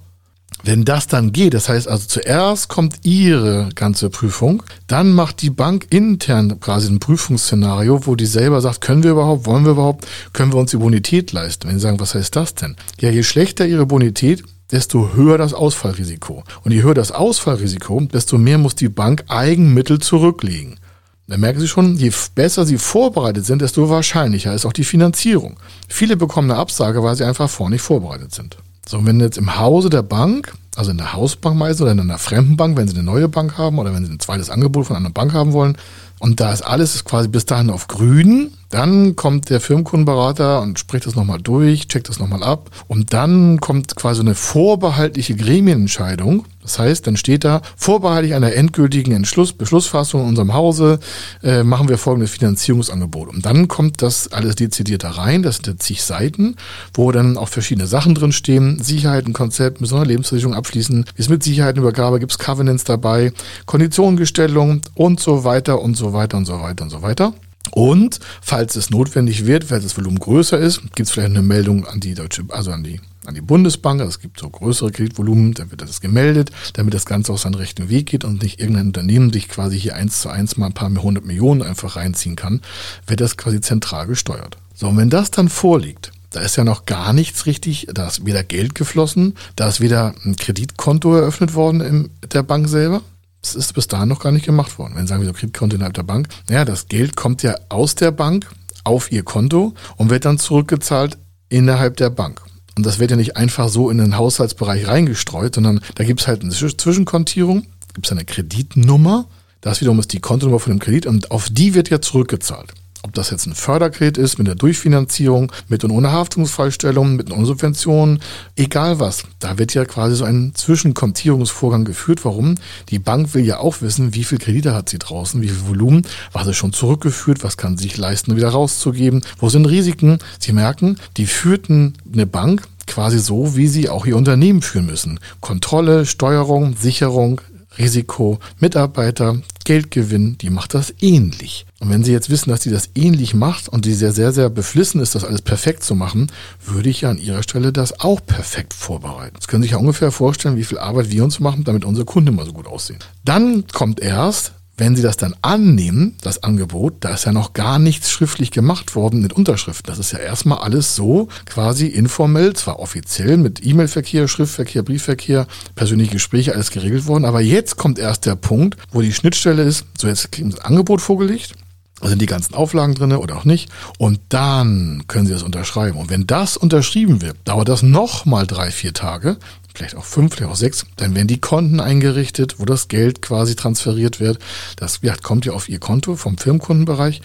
Wenn 0.63 0.85
das 0.85 1.07
dann 1.07 1.33
geht, 1.33 1.53
das 1.53 1.67
heißt 1.67 1.87
also 1.87 2.07
zuerst 2.07 2.69
kommt 2.69 3.05
Ihre 3.05 3.69
ganze 3.75 4.09
Prüfung, 4.09 4.63
dann 4.87 5.11
macht 5.11 5.41
die 5.41 5.49
Bank 5.49 5.87
intern 5.89 6.59
quasi 6.59 6.89
ein 6.89 6.99
Prüfungsszenario, 6.99 8.05
wo 8.05 8.15
die 8.15 8.25
selber 8.25 8.61
sagt, 8.61 8.81
können 8.81 9.03
wir 9.03 9.11
überhaupt, 9.11 9.45
wollen 9.45 9.65
wir 9.65 9.71
überhaupt, 9.71 10.07
können 10.31 10.53
wir 10.53 10.59
uns 10.59 10.71
die 10.71 10.77
Bonität 10.77 11.31
leisten? 11.31 11.67
Wenn 11.67 11.75
Sie 11.75 11.81
sagen, 11.81 11.99
was 11.99 12.15
heißt 12.15 12.35
das 12.35 12.55
denn? 12.55 12.75
Ja, 12.99 13.09
je 13.09 13.23
schlechter 13.23 13.65
Ihre 13.65 13.85
Bonität, 13.85 14.43
desto 14.71 15.13
höher 15.13 15.37
das 15.37 15.53
Ausfallrisiko. 15.53 16.43
Und 16.63 16.71
je 16.71 16.81
höher 16.81 16.93
das 16.93 17.11
Ausfallrisiko, 17.11 18.01
desto 18.01 18.37
mehr 18.37 18.57
muss 18.57 18.75
die 18.75 18.89
Bank 18.89 19.25
Eigenmittel 19.27 19.99
zurücklegen. 19.99 20.79
Da 21.27 21.37
merken 21.37 21.59
Sie 21.59 21.67
schon, 21.67 21.95
je 21.95 22.11
besser 22.35 22.65
Sie 22.65 22.77
vorbereitet 22.77 23.45
sind, 23.45 23.61
desto 23.61 23.89
wahrscheinlicher 23.89 24.53
ist 24.53 24.65
auch 24.65 24.73
die 24.73 24.83
Finanzierung. 24.83 25.57
Viele 25.87 26.17
bekommen 26.17 26.51
eine 26.51 26.59
Absage, 26.59 27.03
weil 27.03 27.15
sie 27.15 27.23
einfach 27.23 27.49
vorher 27.49 27.71
nicht 27.71 27.81
vorbereitet 27.81 28.33
sind. 28.33 28.57
So, 28.87 29.05
wenn 29.05 29.19
jetzt 29.19 29.37
im 29.37 29.57
Hause 29.57 29.89
der 29.89 30.03
Bank, 30.03 30.53
also 30.75 30.91
in 30.91 30.97
der 30.97 31.13
Hausbank 31.13 31.57
meist 31.57 31.81
oder 31.81 31.91
in 31.91 31.99
einer 31.99 32.17
fremden 32.17 32.57
Bank, 32.57 32.75
wenn 32.75 32.87
Sie 32.87 32.95
eine 32.95 33.03
neue 33.03 33.29
Bank 33.29 33.57
haben 33.57 33.79
oder 33.79 33.93
wenn 33.93 34.05
Sie 34.05 34.11
ein 34.11 34.19
zweites 34.19 34.49
Angebot 34.49 34.87
von 34.87 34.95
einer 34.95 35.09
Bank 35.09 35.33
haben 35.33 35.53
wollen, 35.53 35.77
und 36.19 36.39
da 36.39 36.51
ist 36.53 36.61
alles 36.61 37.03
quasi 37.03 37.27
bis 37.27 37.45
dahin 37.45 37.69
auf 37.69 37.87
grün, 37.87 38.51
dann 38.73 39.15
kommt 39.15 39.49
der 39.51 39.59
Firmenkundenberater 39.59 40.61
und 40.61 40.79
spricht 40.79 41.05
das 41.05 41.15
nochmal 41.15 41.39
durch, 41.39 41.87
checkt 41.87 42.09
das 42.09 42.17
nochmal 42.17 42.43
ab. 42.43 42.71
Und 42.87 43.13
dann 43.13 43.59
kommt 43.59 43.95
quasi 43.95 44.21
eine 44.21 44.33
vorbehaltliche 44.33 45.35
Gremienentscheidung. 45.35 46.45
Das 46.63 46.79
heißt, 46.79 47.05
dann 47.05 47.17
steht 47.17 47.43
da, 47.43 47.61
vorbehaltlich 47.75 48.33
einer 48.33 48.53
endgültigen 48.53 49.11
Entschluss, 49.11 49.53
Beschlussfassung 49.53 50.21
in 50.21 50.29
unserem 50.29 50.53
Hause, 50.53 50.99
äh, 51.43 51.63
machen 51.63 51.87
wir 51.87 51.97
folgendes 51.97 52.31
Finanzierungsangebot. 52.31 53.29
Und 53.29 53.45
dann 53.45 53.67
kommt 53.67 54.01
das 54.01 54.31
alles 54.31 54.55
dezidiert 54.55 55.03
da 55.03 55.11
rein. 55.11 55.43
Das 55.43 55.57
sind 55.57 55.83
zig 55.83 56.01
Seiten, 56.01 56.55
wo 56.93 57.11
dann 57.11 57.37
auch 57.37 57.49
verschiedene 57.49 57.85
Sachen 57.85 58.15
drin 58.15 58.31
stehen. 58.31 58.81
Sicherheitenkonzept, 58.81 59.81
müssen 59.81 59.99
wir 59.99 60.05
Lebensversicherung 60.05 60.55
abschließen. 60.55 61.05
Es 61.15 61.29
mit 61.29 61.43
Sicherheitenübergabe, 61.43 62.19
gibt 62.19 62.31
es 62.31 62.39
Covenants 62.39 62.85
dabei, 62.85 63.33
Konditionengestellung 63.65 64.81
und 64.95 65.19
so 65.19 65.43
weiter 65.43 65.81
und 65.81 65.95
so 65.95 66.13
weiter 66.13 66.37
und 66.37 66.45
so 66.45 66.61
weiter 66.61 66.85
und 66.85 66.89
so 66.89 67.01
weiter. 67.01 67.33
Und 67.71 68.19
falls 68.41 68.75
es 68.75 68.89
notwendig 68.89 69.45
wird, 69.45 69.63
falls 69.63 69.83
das 69.83 69.97
Volumen 69.97 70.19
größer 70.19 70.59
ist, 70.59 70.81
gibt 70.95 71.07
es 71.07 71.11
vielleicht 71.11 71.29
eine 71.29 71.41
Meldung 71.41 71.85
an 71.87 71.99
die 71.99 72.13
Deutsche, 72.13 72.43
also 72.49 72.71
an 72.71 72.83
die, 72.83 72.99
an 73.25 73.33
die 73.33 73.41
Bundesbank. 73.41 74.01
Also 74.01 74.09
es 74.09 74.19
gibt 74.19 74.39
so 74.39 74.49
größere 74.49 74.91
Kreditvolumen, 74.91 75.53
dann 75.53 75.71
wird 75.71 75.81
das 75.81 76.01
gemeldet, 76.01 76.51
damit 76.73 76.93
das 76.93 77.05
Ganze 77.05 77.33
auch 77.33 77.37
seinen 77.37 77.55
rechten 77.55 77.89
Weg 77.89 78.07
geht 78.07 78.25
und 78.25 78.43
nicht 78.43 78.59
irgendein 78.59 78.87
Unternehmen 78.87 79.33
sich 79.33 79.47
quasi 79.47 79.79
hier 79.79 79.95
eins 79.95 80.21
zu 80.21 80.29
eins 80.29 80.57
mal 80.57 80.67
ein 80.67 80.73
paar 80.73 80.89
hundert 80.89 81.25
Millionen 81.25 81.61
einfach 81.61 81.95
reinziehen 81.95 82.35
kann, 82.35 82.61
wird 83.07 83.21
das 83.21 83.37
quasi 83.37 83.61
zentral 83.61 84.07
gesteuert. 84.07 84.57
So, 84.75 84.87
und 84.87 84.97
wenn 84.97 85.09
das 85.09 85.31
dann 85.31 85.49
vorliegt, 85.49 86.11
da 86.31 86.41
ist 86.41 86.55
ja 86.55 86.63
noch 86.63 86.85
gar 86.85 87.13
nichts 87.13 87.45
richtig, 87.45 87.87
da 87.93 88.07
ist 88.07 88.25
weder 88.25 88.43
Geld 88.43 88.75
geflossen, 88.75 89.35
da 89.55 89.69
ist 89.69 89.81
weder 89.81 90.15
ein 90.25 90.35
Kreditkonto 90.35 91.15
eröffnet 91.15 91.53
worden 91.53 91.81
in 91.81 92.09
der 92.31 92.43
Bank 92.43 92.67
selber, 92.67 93.01
das 93.43 93.55
ist 93.55 93.73
bis 93.73 93.87
dahin 93.87 94.09
noch 94.09 94.19
gar 94.19 94.31
nicht 94.31 94.45
gemacht 94.45 94.79
worden. 94.79 94.93
Wenn 94.95 95.05
Sie 95.05 95.09
sagen, 95.09 95.21
wir 95.21 95.27
so 95.27 95.33
Kreditkonto 95.33 95.75
innerhalb 95.75 95.93
der 95.93 96.03
Bank, 96.03 96.27
naja, 96.49 96.65
das 96.65 96.87
Geld 96.87 97.15
kommt 97.15 97.43
ja 97.43 97.55
aus 97.69 97.93
der 97.93 98.11
Bank 98.11 98.49
auf 98.83 99.11
Ihr 99.11 99.23
Konto 99.23 99.73
und 99.97 100.09
wird 100.09 100.25
dann 100.25 100.39
zurückgezahlt 100.39 101.17
innerhalb 101.49 101.97
der 101.97 102.09
Bank. 102.09 102.41
Und 102.75 102.85
das 102.85 102.99
wird 102.99 103.11
ja 103.11 103.17
nicht 103.17 103.37
einfach 103.37 103.69
so 103.69 103.89
in 103.89 103.99
den 103.99 104.17
Haushaltsbereich 104.17 104.87
reingestreut, 104.87 105.55
sondern 105.55 105.81
da 105.95 106.03
gibt 106.03 106.21
es 106.21 106.27
halt 106.27 106.41
eine 106.41 106.51
Zwischenkontierung, 106.51 107.67
gibt 107.93 108.07
es 108.07 108.11
eine 108.11 108.25
Kreditnummer, 108.25 109.27
das 109.61 109.79
wiederum 109.79 109.99
ist 109.99 110.13
die 110.13 110.19
Kontonummer 110.19 110.59
von 110.59 110.73
dem 110.73 110.79
Kredit 110.79 111.05
und 111.05 111.31
auf 111.31 111.49
die 111.49 111.73
wird 111.73 111.89
ja 111.89 112.01
zurückgezahlt. 112.01 112.73
Ob 113.05 113.13
das 113.13 113.31
jetzt 113.31 113.45
ein 113.47 113.53
Förderkredit 113.53 114.17
ist 114.17 114.37
mit 114.37 114.47
der 114.47 114.55
Durchfinanzierung, 114.55 115.51
mit 115.67 115.83
und 115.83 115.91
ohne 115.91 116.13
Haftungsfreistellung, 116.13 117.17
mit 117.17 117.29
und 117.29 117.37
ohne 117.37 117.45
Subventionen, 117.45 118.19
egal 118.55 119.01
was. 119.01 119.25
Da 119.39 119.57
wird 119.57 119.73
ja 119.73 119.83
quasi 119.83 120.15
so 120.15 120.23
ein 120.23 120.53
Zwischenkontierungsvorgang 120.55 121.83
geführt. 121.83 122.23
Warum? 122.23 122.55
Die 122.89 122.99
Bank 122.99 123.33
will 123.33 123.43
ja 123.43 123.59
auch 123.59 123.81
wissen, 123.81 124.15
wie 124.15 124.23
viel 124.23 124.37
Kredite 124.37 124.73
hat 124.73 124.87
sie 124.87 124.99
draußen, 124.99 125.41
wie 125.41 125.49
viel 125.49 125.67
Volumen, 125.67 126.03
was 126.31 126.47
ist 126.47 126.55
schon 126.55 126.71
zurückgeführt, 126.71 127.43
was 127.43 127.57
kann 127.57 127.77
sie 127.77 127.83
sich 127.83 127.97
leisten, 127.97 128.37
wieder 128.37 128.49
rauszugeben, 128.49 129.21
wo 129.37 129.49
sind 129.49 129.65
Risiken. 129.65 130.19
Sie 130.39 130.53
merken, 130.53 130.97
die 131.17 131.25
führten 131.25 131.95
eine 132.13 132.25
Bank 132.25 132.63
quasi 132.87 133.19
so, 133.19 133.57
wie 133.57 133.67
sie 133.67 133.89
auch 133.89 134.05
ihr 134.05 134.15
Unternehmen 134.15 134.61
führen 134.61 134.85
müssen. 134.85 135.19
Kontrolle, 135.41 136.05
Steuerung, 136.05 136.77
Sicherung, 136.77 137.41
Risiko, 137.77 138.39
Mitarbeiter, 138.59 139.41
Geldgewinn, 139.65 140.37
die 140.37 140.49
macht 140.49 140.73
das 140.73 140.93
ähnlich. 141.01 141.65
Und 141.83 141.89
wenn 141.89 142.03
Sie 142.05 142.13
jetzt 142.13 142.29
wissen, 142.29 142.49
dass 142.49 142.61
die 142.61 142.69
das 142.69 142.91
ähnlich 142.95 143.33
macht 143.33 143.67
und 143.67 143.83
die 143.83 143.93
sehr, 143.93 144.13
sehr, 144.13 144.31
sehr 144.31 144.49
beflissen 144.49 145.01
ist, 145.01 145.15
das 145.15 145.25
alles 145.25 145.41
perfekt 145.41 145.83
zu 145.83 145.95
machen, 145.95 146.31
würde 146.65 146.89
ich 146.89 147.01
ja 147.01 147.09
an 147.09 147.17
Ihrer 147.17 147.43
Stelle 147.43 147.73
das 147.73 147.99
auch 147.99 148.25
perfekt 148.25 148.73
vorbereiten. 148.73 149.35
Das 149.35 149.49
können 149.49 149.63
Sie 149.63 149.67
sich 149.67 149.73
ja 149.73 149.79
ungefähr 149.79 150.09
vorstellen, 150.13 150.55
wie 150.55 150.63
viel 150.63 150.77
Arbeit 150.77 151.11
wir 151.11 151.25
uns 151.25 151.41
machen, 151.41 151.65
damit 151.65 151.83
unsere 151.83 152.05
Kunden 152.05 152.29
immer 152.29 152.45
so 152.45 152.53
gut 152.53 152.67
aussehen. 152.67 152.99
Dann 153.25 153.65
kommt 153.73 153.99
erst 153.99 154.53
wenn 154.75 154.95
Sie 154.95 155.03
das 155.03 155.17
dann 155.17 155.35
annehmen, 155.43 156.15
das 156.21 156.41
Angebot, 156.41 156.95
da 157.01 157.13
ist 157.13 157.25
ja 157.25 157.31
noch 157.31 157.53
gar 157.53 157.77
nichts 157.77 158.09
schriftlich 158.09 158.49
gemacht 158.49 158.95
worden 158.95 159.21
mit 159.21 159.31
Unterschriften. 159.31 159.85
Das 159.85 159.99
ist 159.99 160.13
ja 160.13 160.17
erstmal 160.17 160.57
alles 160.59 160.95
so 160.95 161.27
quasi 161.45 161.85
informell, 161.85 162.53
zwar 162.53 162.79
offiziell 162.79 163.37
mit 163.37 163.63
E-Mail-Verkehr, 163.63 164.27
Schriftverkehr, 164.27 164.81
Briefverkehr, 164.81 165.45
persönliche 165.75 166.13
Gespräche, 166.13 166.55
alles 166.55 166.71
geregelt 166.71 167.05
worden. 167.05 167.25
Aber 167.25 167.39
jetzt 167.39 167.77
kommt 167.77 167.99
erst 167.99 168.25
der 168.25 168.35
Punkt, 168.35 168.77
wo 168.91 169.01
die 169.01 169.13
Schnittstelle 169.13 169.61
ist, 169.61 169.85
so 169.95 170.07
jetzt 170.07 170.31
kriegen 170.31 170.49
Sie 170.49 170.57
das 170.57 170.65
Angebot 170.65 171.01
vorgelegt. 171.01 171.53
Da 172.03 172.09
sind 172.09 172.21
die 172.21 172.25
ganzen 172.25 172.53
Auflagen 172.53 172.95
drin 172.95 173.13
oder 173.13 173.37
auch 173.37 173.45
nicht. 173.45 173.69
Und 173.97 174.19
dann 174.27 175.03
können 175.07 175.25
Sie 175.25 175.31
das 175.31 175.41
unterschreiben. 175.41 175.97
Und 175.97 176.09
wenn 176.09 176.27
das 176.27 176.57
unterschrieben 176.57 177.21
wird, 177.21 177.37
dauert 177.45 177.69
das 177.69 177.81
nochmal 177.81 178.45
drei, 178.45 178.71
vier 178.71 178.93
Tage 178.93 179.37
vielleicht 179.73 179.95
auch 179.95 180.05
fünf, 180.05 180.35
vielleicht 180.35 180.51
auch 180.51 180.55
sechs, 180.55 180.85
dann 180.97 181.15
werden 181.15 181.27
die 181.27 181.41
Konten 181.41 181.79
eingerichtet, 181.79 182.59
wo 182.59 182.65
das 182.65 182.89
Geld 182.89 183.23
quasi 183.23 183.55
transferiert 183.55 184.19
wird. 184.19 184.37
Das 184.75 184.99
kommt 185.23 185.45
ja 185.45 185.53
auf 185.53 185.67
Ihr 185.67 185.79
Konto 185.79 186.15
vom 186.15 186.37
Firmenkundenbereich 186.37 187.21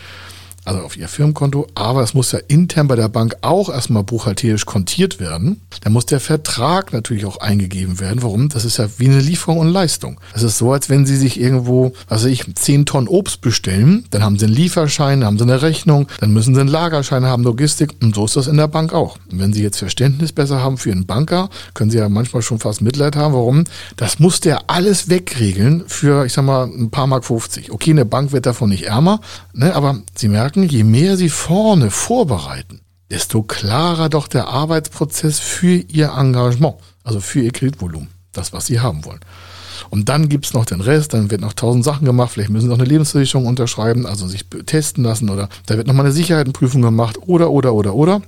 also 0.68 0.82
auf 0.82 0.96
ihr 0.96 1.08
Firmenkonto, 1.08 1.66
aber 1.74 2.02
es 2.02 2.12
muss 2.12 2.32
ja 2.32 2.40
intern 2.46 2.88
bei 2.88 2.96
der 2.96 3.08
Bank 3.08 3.36
auch 3.40 3.70
erstmal 3.70 4.04
buchhalterisch 4.04 4.66
kontiert 4.66 5.18
werden. 5.18 5.62
Dann 5.82 5.94
muss 5.94 6.04
der 6.04 6.20
Vertrag 6.20 6.92
natürlich 6.92 7.24
auch 7.24 7.38
eingegeben 7.38 8.00
werden. 8.00 8.22
Warum? 8.22 8.50
Das 8.50 8.66
ist 8.66 8.76
ja 8.76 8.86
wie 8.98 9.08
eine 9.08 9.20
Lieferung 9.20 9.58
und 9.58 9.68
Leistung. 9.68 10.20
Das 10.34 10.42
ist 10.42 10.58
so, 10.58 10.70
als 10.70 10.90
wenn 10.90 11.06
Sie 11.06 11.16
sich 11.16 11.40
irgendwo, 11.40 11.92
was 12.08 12.24
weiß 12.24 12.30
ich, 12.30 12.54
10 12.54 12.84
Tonnen 12.84 13.08
Obst 13.08 13.40
bestellen, 13.40 14.04
dann 14.10 14.22
haben 14.22 14.38
Sie 14.38 14.44
einen 14.44 14.54
Lieferschein, 14.54 15.20
dann 15.20 15.28
haben 15.28 15.38
Sie 15.38 15.44
eine 15.44 15.62
Rechnung, 15.62 16.06
dann 16.20 16.32
müssen 16.32 16.54
Sie 16.54 16.60
einen 16.60 16.68
Lagerschein 16.68 17.24
haben, 17.24 17.44
Logistik 17.44 17.94
und 18.02 18.14
so 18.14 18.26
ist 18.26 18.36
das 18.36 18.46
in 18.46 18.58
der 18.58 18.68
Bank 18.68 18.92
auch. 18.92 19.16
Und 19.32 19.40
wenn 19.40 19.54
Sie 19.54 19.62
jetzt 19.62 19.78
Verständnis 19.78 20.32
besser 20.32 20.62
haben 20.62 20.76
für 20.76 20.92
einen 20.92 21.06
Banker, 21.06 21.48
können 21.72 21.90
Sie 21.90 21.96
ja 21.96 22.10
manchmal 22.10 22.42
schon 22.42 22.58
fast 22.58 22.82
Mitleid 22.82 23.16
haben. 23.16 23.32
Warum? 23.32 23.64
Das 23.96 24.18
muss 24.18 24.40
der 24.40 24.68
alles 24.68 25.08
wegregeln 25.08 25.84
für, 25.86 26.26
ich 26.26 26.34
sag 26.34 26.44
mal, 26.44 26.64
ein 26.64 26.90
paar 26.90 27.06
Mark 27.06 27.24
50. 27.24 27.72
Okay, 27.72 27.92
eine 27.92 28.04
Bank 28.04 28.32
wird 28.32 28.44
davon 28.44 28.68
nicht 28.68 28.84
ärmer, 28.84 29.20
ne, 29.54 29.74
aber 29.74 29.98
Sie 30.14 30.28
merken, 30.28 30.57
merken, 30.58 30.76
je 30.76 30.84
mehr 30.84 31.16
sie 31.16 31.28
vorne 31.28 31.90
vorbereiten, 31.90 32.80
desto 33.10 33.42
klarer 33.42 34.08
doch 34.08 34.28
der 34.28 34.48
Arbeitsprozess 34.48 35.38
für 35.38 35.76
ihr 35.76 36.12
Engagement, 36.16 36.76
also 37.04 37.20
für 37.20 37.40
ihr 37.40 37.52
Kreditvolumen, 37.52 38.08
das, 38.32 38.52
was 38.52 38.66
sie 38.66 38.80
haben 38.80 39.04
wollen. 39.04 39.20
Und 39.90 40.08
dann 40.08 40.28
gibt 40.28 40.44
es 40.46 40.54
noch 40.54 40.66
den 40.66 40.80
Rest, 40.80 41.14
dann 41.14 41.30
wird 41.30 41.40
noch 41.40 41.52
tausend 41.52 41.84
Sachen 41.84 42.04
gemacht, 42.04 42.32
vielleicht 42.32 42.50
müssen 42.50 42.64
sie 42.64 42.70
noch 42.70 42.78
eine 42.78 42.88
Lebensversicherung 42.88 43.46
unterschreiben, 43.46 44.06
also 44.06 44.26
sich 44.26 44.44
testen 44.66 45.04
lassen 45.04 45.30
oder 45.30 45.48
da 45.66 45.76
wird 45.76 45.86
nochmal 45.86 46.06
eine 46.06 46.14
Sicherheitenprüfung 46.14 46.82
gemacht 46.82 47.18
oder, 47.26 47.50
oder, 47.50 47.74
oder, 47.74 47.94
oder. 47.94 48.22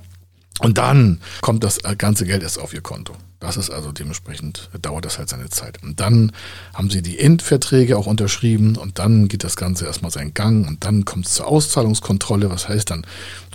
Und 0.59 0.77
dann 0.77 1.19
kommt 1.41 1.63
das 1.63 1.79
ganze 1.97 2.25
Geld 2.25 2.43
erst 2.43 2.59
auf 2.59 2.73
ihr 2.73 2.81
Konto. 2.81 3.13
Das 3.41 3.57
ist 3.57 3.71
also 3.71 3.91
dementsprechend, 3.91 4.69
dauert 4.83 5.03
das 5.03 5.17
halt 5.17 5.27
seine 5.27 5.49
Zeit. 5.49 5.81
Und 5.81 5.99
dann 5.99 6.31
haben 6.75 6.91
sie 6.91 7.01
die 7.01 7.17
Endverträge 7.17 7.97
auch 7.97 8.05
unterschrieben 8.05 8.77
und 8.77 8.99
dann 8.99 9.27
geht 9.27 9.43
das 9.43 9.55
Ganze 9.55 9.87
erstmal 9.87 10.11
seinen 10.11 10.35
Gang 10.35 10.67
und 10.67 10.85
dann 10.85 11.05
kommt 11.05 11.25
es 11.25 11.33
zur 11.33 11.47
Auszahlungskontrolle. 11.47 12.51
Was 12.51 12.69
heißt 12.69 12.91
dann, 12.91 13.03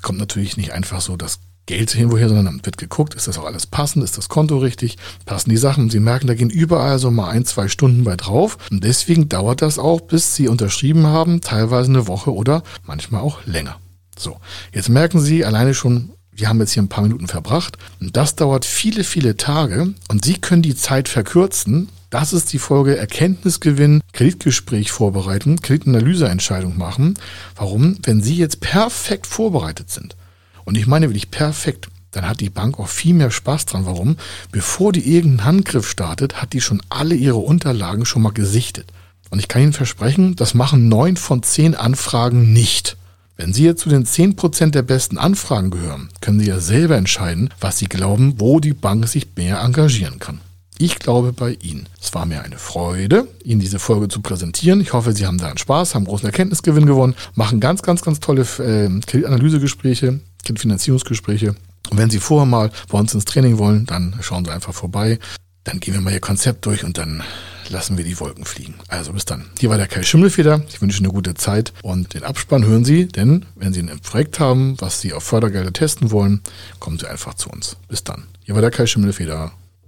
kommt 0.03 0.19
natürlich 0.19 0.57
nicht 0.57 0.73
einfach 0.73 1.01
so 1.01 1.17
das 1.17 1.39
Geld 1.67 1.95
irgendwoher, 1.95 2.27
sondern 2.27 2.47
dann 2.47 2.67
wird 2.67 2.79
geguckt, 2.79 3.15
ist 3.15 3.29
das 3.29 3.39
auch 3.39 3.45
alles 3.45 3.69
passend, 3.69 4.03
ist 4.03 4.19
das 4.19 4.29
Konto 4.29 4.59
richtig, 4.59 4.99
passen 5.25 5.51
die 5.51 5.57
Sachen. 5.57 5.89
Sie 5.89 6.01
merken, 6.01 6.27
da 6.27 6.35
gehen 6.35 6.51
überall 6.51 6.99
so 6.99 7.13
mal 7.13 7.31
ein, 7.31 7.45
zwei 7.45 7.69
Stunden 7.69 8.03
bei 8.03 8.17
drauf. 8.17 8.59
Und 8.73 8.83
deswegen 8.83 9.29
dauert 9.29 9.63
das 9.63 9.79
auch, 9.79 10.01
bis 10.01 10.35
Sie 10.35 10.49
unterschrieben 10.49 11.07
haben, 11.07 11.41
teilweise 11.41 11.91
eine 11.91 12.09
Woche 12.09 12.35
oder 12.35 12.65
manchmal 12.85 13.21
auch 13.21 13.47
länger. 13.47 13.77
So, 14.19 14.39
jetzt 14.73 14.89
merken 14.89 15.21
Sie 15.21 15.45
alleine 15.45 15.75
schon, 15.75 16.11
wir 16.37 16.49
haben 16.49 16.61
jetzt 16.61 16.73
hier 16.73 16.83
ein 16.83 16.89
paar 16.89 17.03
Minuten 17.03 17.29
verbracht. 17.29 17.79
Und 18.01 18.17
das 18.17 18.37
dauert 18.37 18.65
viele, 18.65 19.05
viele 19.05 19.37
Tage. 19.37 19.95
Und 20.09 20.25
Sie 20.25 20.35
können 20.35 20.63
die 20.63 20.77
Zeit 20.77 21.09
verkürzen. 21.09 21.89
Das 22.11 22.33
ist 22.33 22.53
die 22.53 22.59
Folge 22.59 22.97
Erkenntnisgewinn, 22.97 24.01
Kreditgespräch 24.13 24.93
vorbereiten, 24.93 25.61
Kreditanalyseentscheidung 25.61 26.79
machen. 26.79 27.15
Warum? 27.57 27.99
Wenn 28.03 28.23
Sie 28.23 28.37
jetzt 28.37 28.61
perfekt 28.61 29.27
vorbereitet 29.27 29.91
sind. 29.91 30.17
Und 30.65 30.77
ich 30.77 30.87
meine 30.87 31.09
wirklich 31.09 31.31
perfekt 31.31 31.89
dann 32.17 32.31
hat 32.31 32.41
die 32.41 32.49
Bank 32.49 32.79
auch 32.79 32.89
viel 32.89 33.13
mehr 33.13 33.31
Spaß 33.31 33.67
dran. 33.67 33.85
Warum? 33.85 34.17
Bevor 34.51 34.91
die 34.91 35.15
irgendeinen 35.15 35.45
Handgriff 35.45 35.87
startet, 35.87 36.41
hat 36.41 36.55
die 36.55 36.63
schon 36.63 36.83
alle 36.89 37.15
ihre 37.15 37.37
Unterlagen 37.37 38.07
schon 38.07 38.23
mal 38.23 38.33
gesichtet. 38.33 38.91
Und 39.29 39.39
ich 39.39 39.49
kann 39.49 39.61
Ihnen 39.61 39.75
versprechen, 39.75 40.35
das 40.35 40.55
machen 40.55 40.89
neun 40.89 41.19
von 41.19 41.43
zehn 41.43 41.75
Anfragen 41.75 42.55
nicht. 42.55 42.97
Wenn 43.37 43.53
Sie 43.53 43.65
jetzt 43.65 43.83
zu 43.83 43.91
den 43.91 44.07
10% 44.07 44.71
der 44.71 44.81
besten 44.81 45.19
Anfragen 45.19 45.71
gehören, 45.71 46.09
können 46.23 46.41
Sie 46.41 46.49
ja 46.49 46.59
selber 46.59 46.97
entscheiden, 46.97 47.51
was 47.61 47.77
Sie 47.77 47.87
glauben, 47.87 48.35
wo 48.39 48.61
die 48.61 48.73
Bank 48.73 49.07
sich 49.09 49.29
mehr 49.37 49.61
engagieren 49.61 50.19
kann. 50.19 50.41
Ich 50.79 50.99
glaube 50.99 51.33
bei 51.33 51.53
Ihnen. 51.61 51.87
Es 52.01 52.15
war 52.15 52.25
mir 52.25 52.43
eine 52.43 52.57
Freude, 52.57 53.29
Ihnen 53.45 53.61
diese 53.61 53.79
Folge 53.79 54.09
zu 54.09 54.23
präsentieren. 54.23 54.81
Ich 54.81 54.95
hoffe, 54.95 55.13
Sie 55.13 55.27
haben 55.27 55.37
da 55.37 55.49
einen 55.49 55.59
Spaß, 55.59 55.95
haben 55.95 56.07
großen 56.07 56.27
Erkenntnisgewinn 56.27 56.87
gewonnen, 56.87 57.15
machen 57.35 57.61
ganz, 57.61 57.83
ganz, 57.83 58.01
ganz 58.01 58.21
tolle 58.21 58.43
äh, 58.43 58.89
Kreditanalysegespräche, 59.07 60.21
Kreditfinanzierungsgespräche. 60.43 61.55
Und 61.91 61.99
wenn 61.99 62.11
Sie 62.11 62.21
vorher 62.21 62.47
mal 62.47 62.71
bei 62.91 62.99
uns 62.99 63.13
ins 63.13 63.27
Training 63.27 63.59
wollen, 63.59 63.85
dann 63.85 64.17
schauen 64.23 64.47
Sie 64.47 64.51
einfach 64.51 64.75
vorbei. 64.75 65.19
Dann 65.67 65.81
gehen 65.81 65.95
wir 65.95 66.01
mal 66.01 66.13
Ihr 66.13 66.21
Konzept 66.21 66.65
durch 66.65 66.85
und 66.85 66.97
dann 66.97 67.23
lassen 67.69 67.99
wir 67.99 68.05
die 68.05 68.19
Wolken 68.21 68.45
fliegen. 68.45 68.75
Also 68.87 69.13
bis 69.13 69.25
dann. 69.25 69.47
Hier 69.59 69.69
war 69.69 69.77
der 69.77 69.89
Kai 69.89 70.05
Schimmelfeder. 70.05 70.63
Ich 70.69 70.81
wünsche 70.81 71.01
eine 71.01 71.09
gute 71.09 71.35
Zeit 71.35 71.73
und 71.83 72.15
den 72.15 72.23
Abspann 72.23 72.65
hören 72.65 72.85
Sie, 72.85 73.09
denn 73.09 73.45
wenn 73.57 73.73
Sie 73.73 73.81
ein 73.81 74.01
Projekt 74.01 74.39
haben, 74.39 74.77
was 74.81 75.01
Sie 75.01 75.13
auf 75.13 75.25
Fördergelder 75.25 75.73
testen 75.73 76.13
wollen, 76.13 76.41
kommen 76.79 76.99
Sie 76.99 77.09
einfach 77.09 77.35
zu 77.35 77.51
uns. 77.51 77.77
Bis 77.89 78.05
dann. 78.05 78.29
Hier 78.45 78.55
war 78.55 78.63
der 78.63 78.71
Kai 78.71 78.87
Schimmelfeder. 78.87 79.53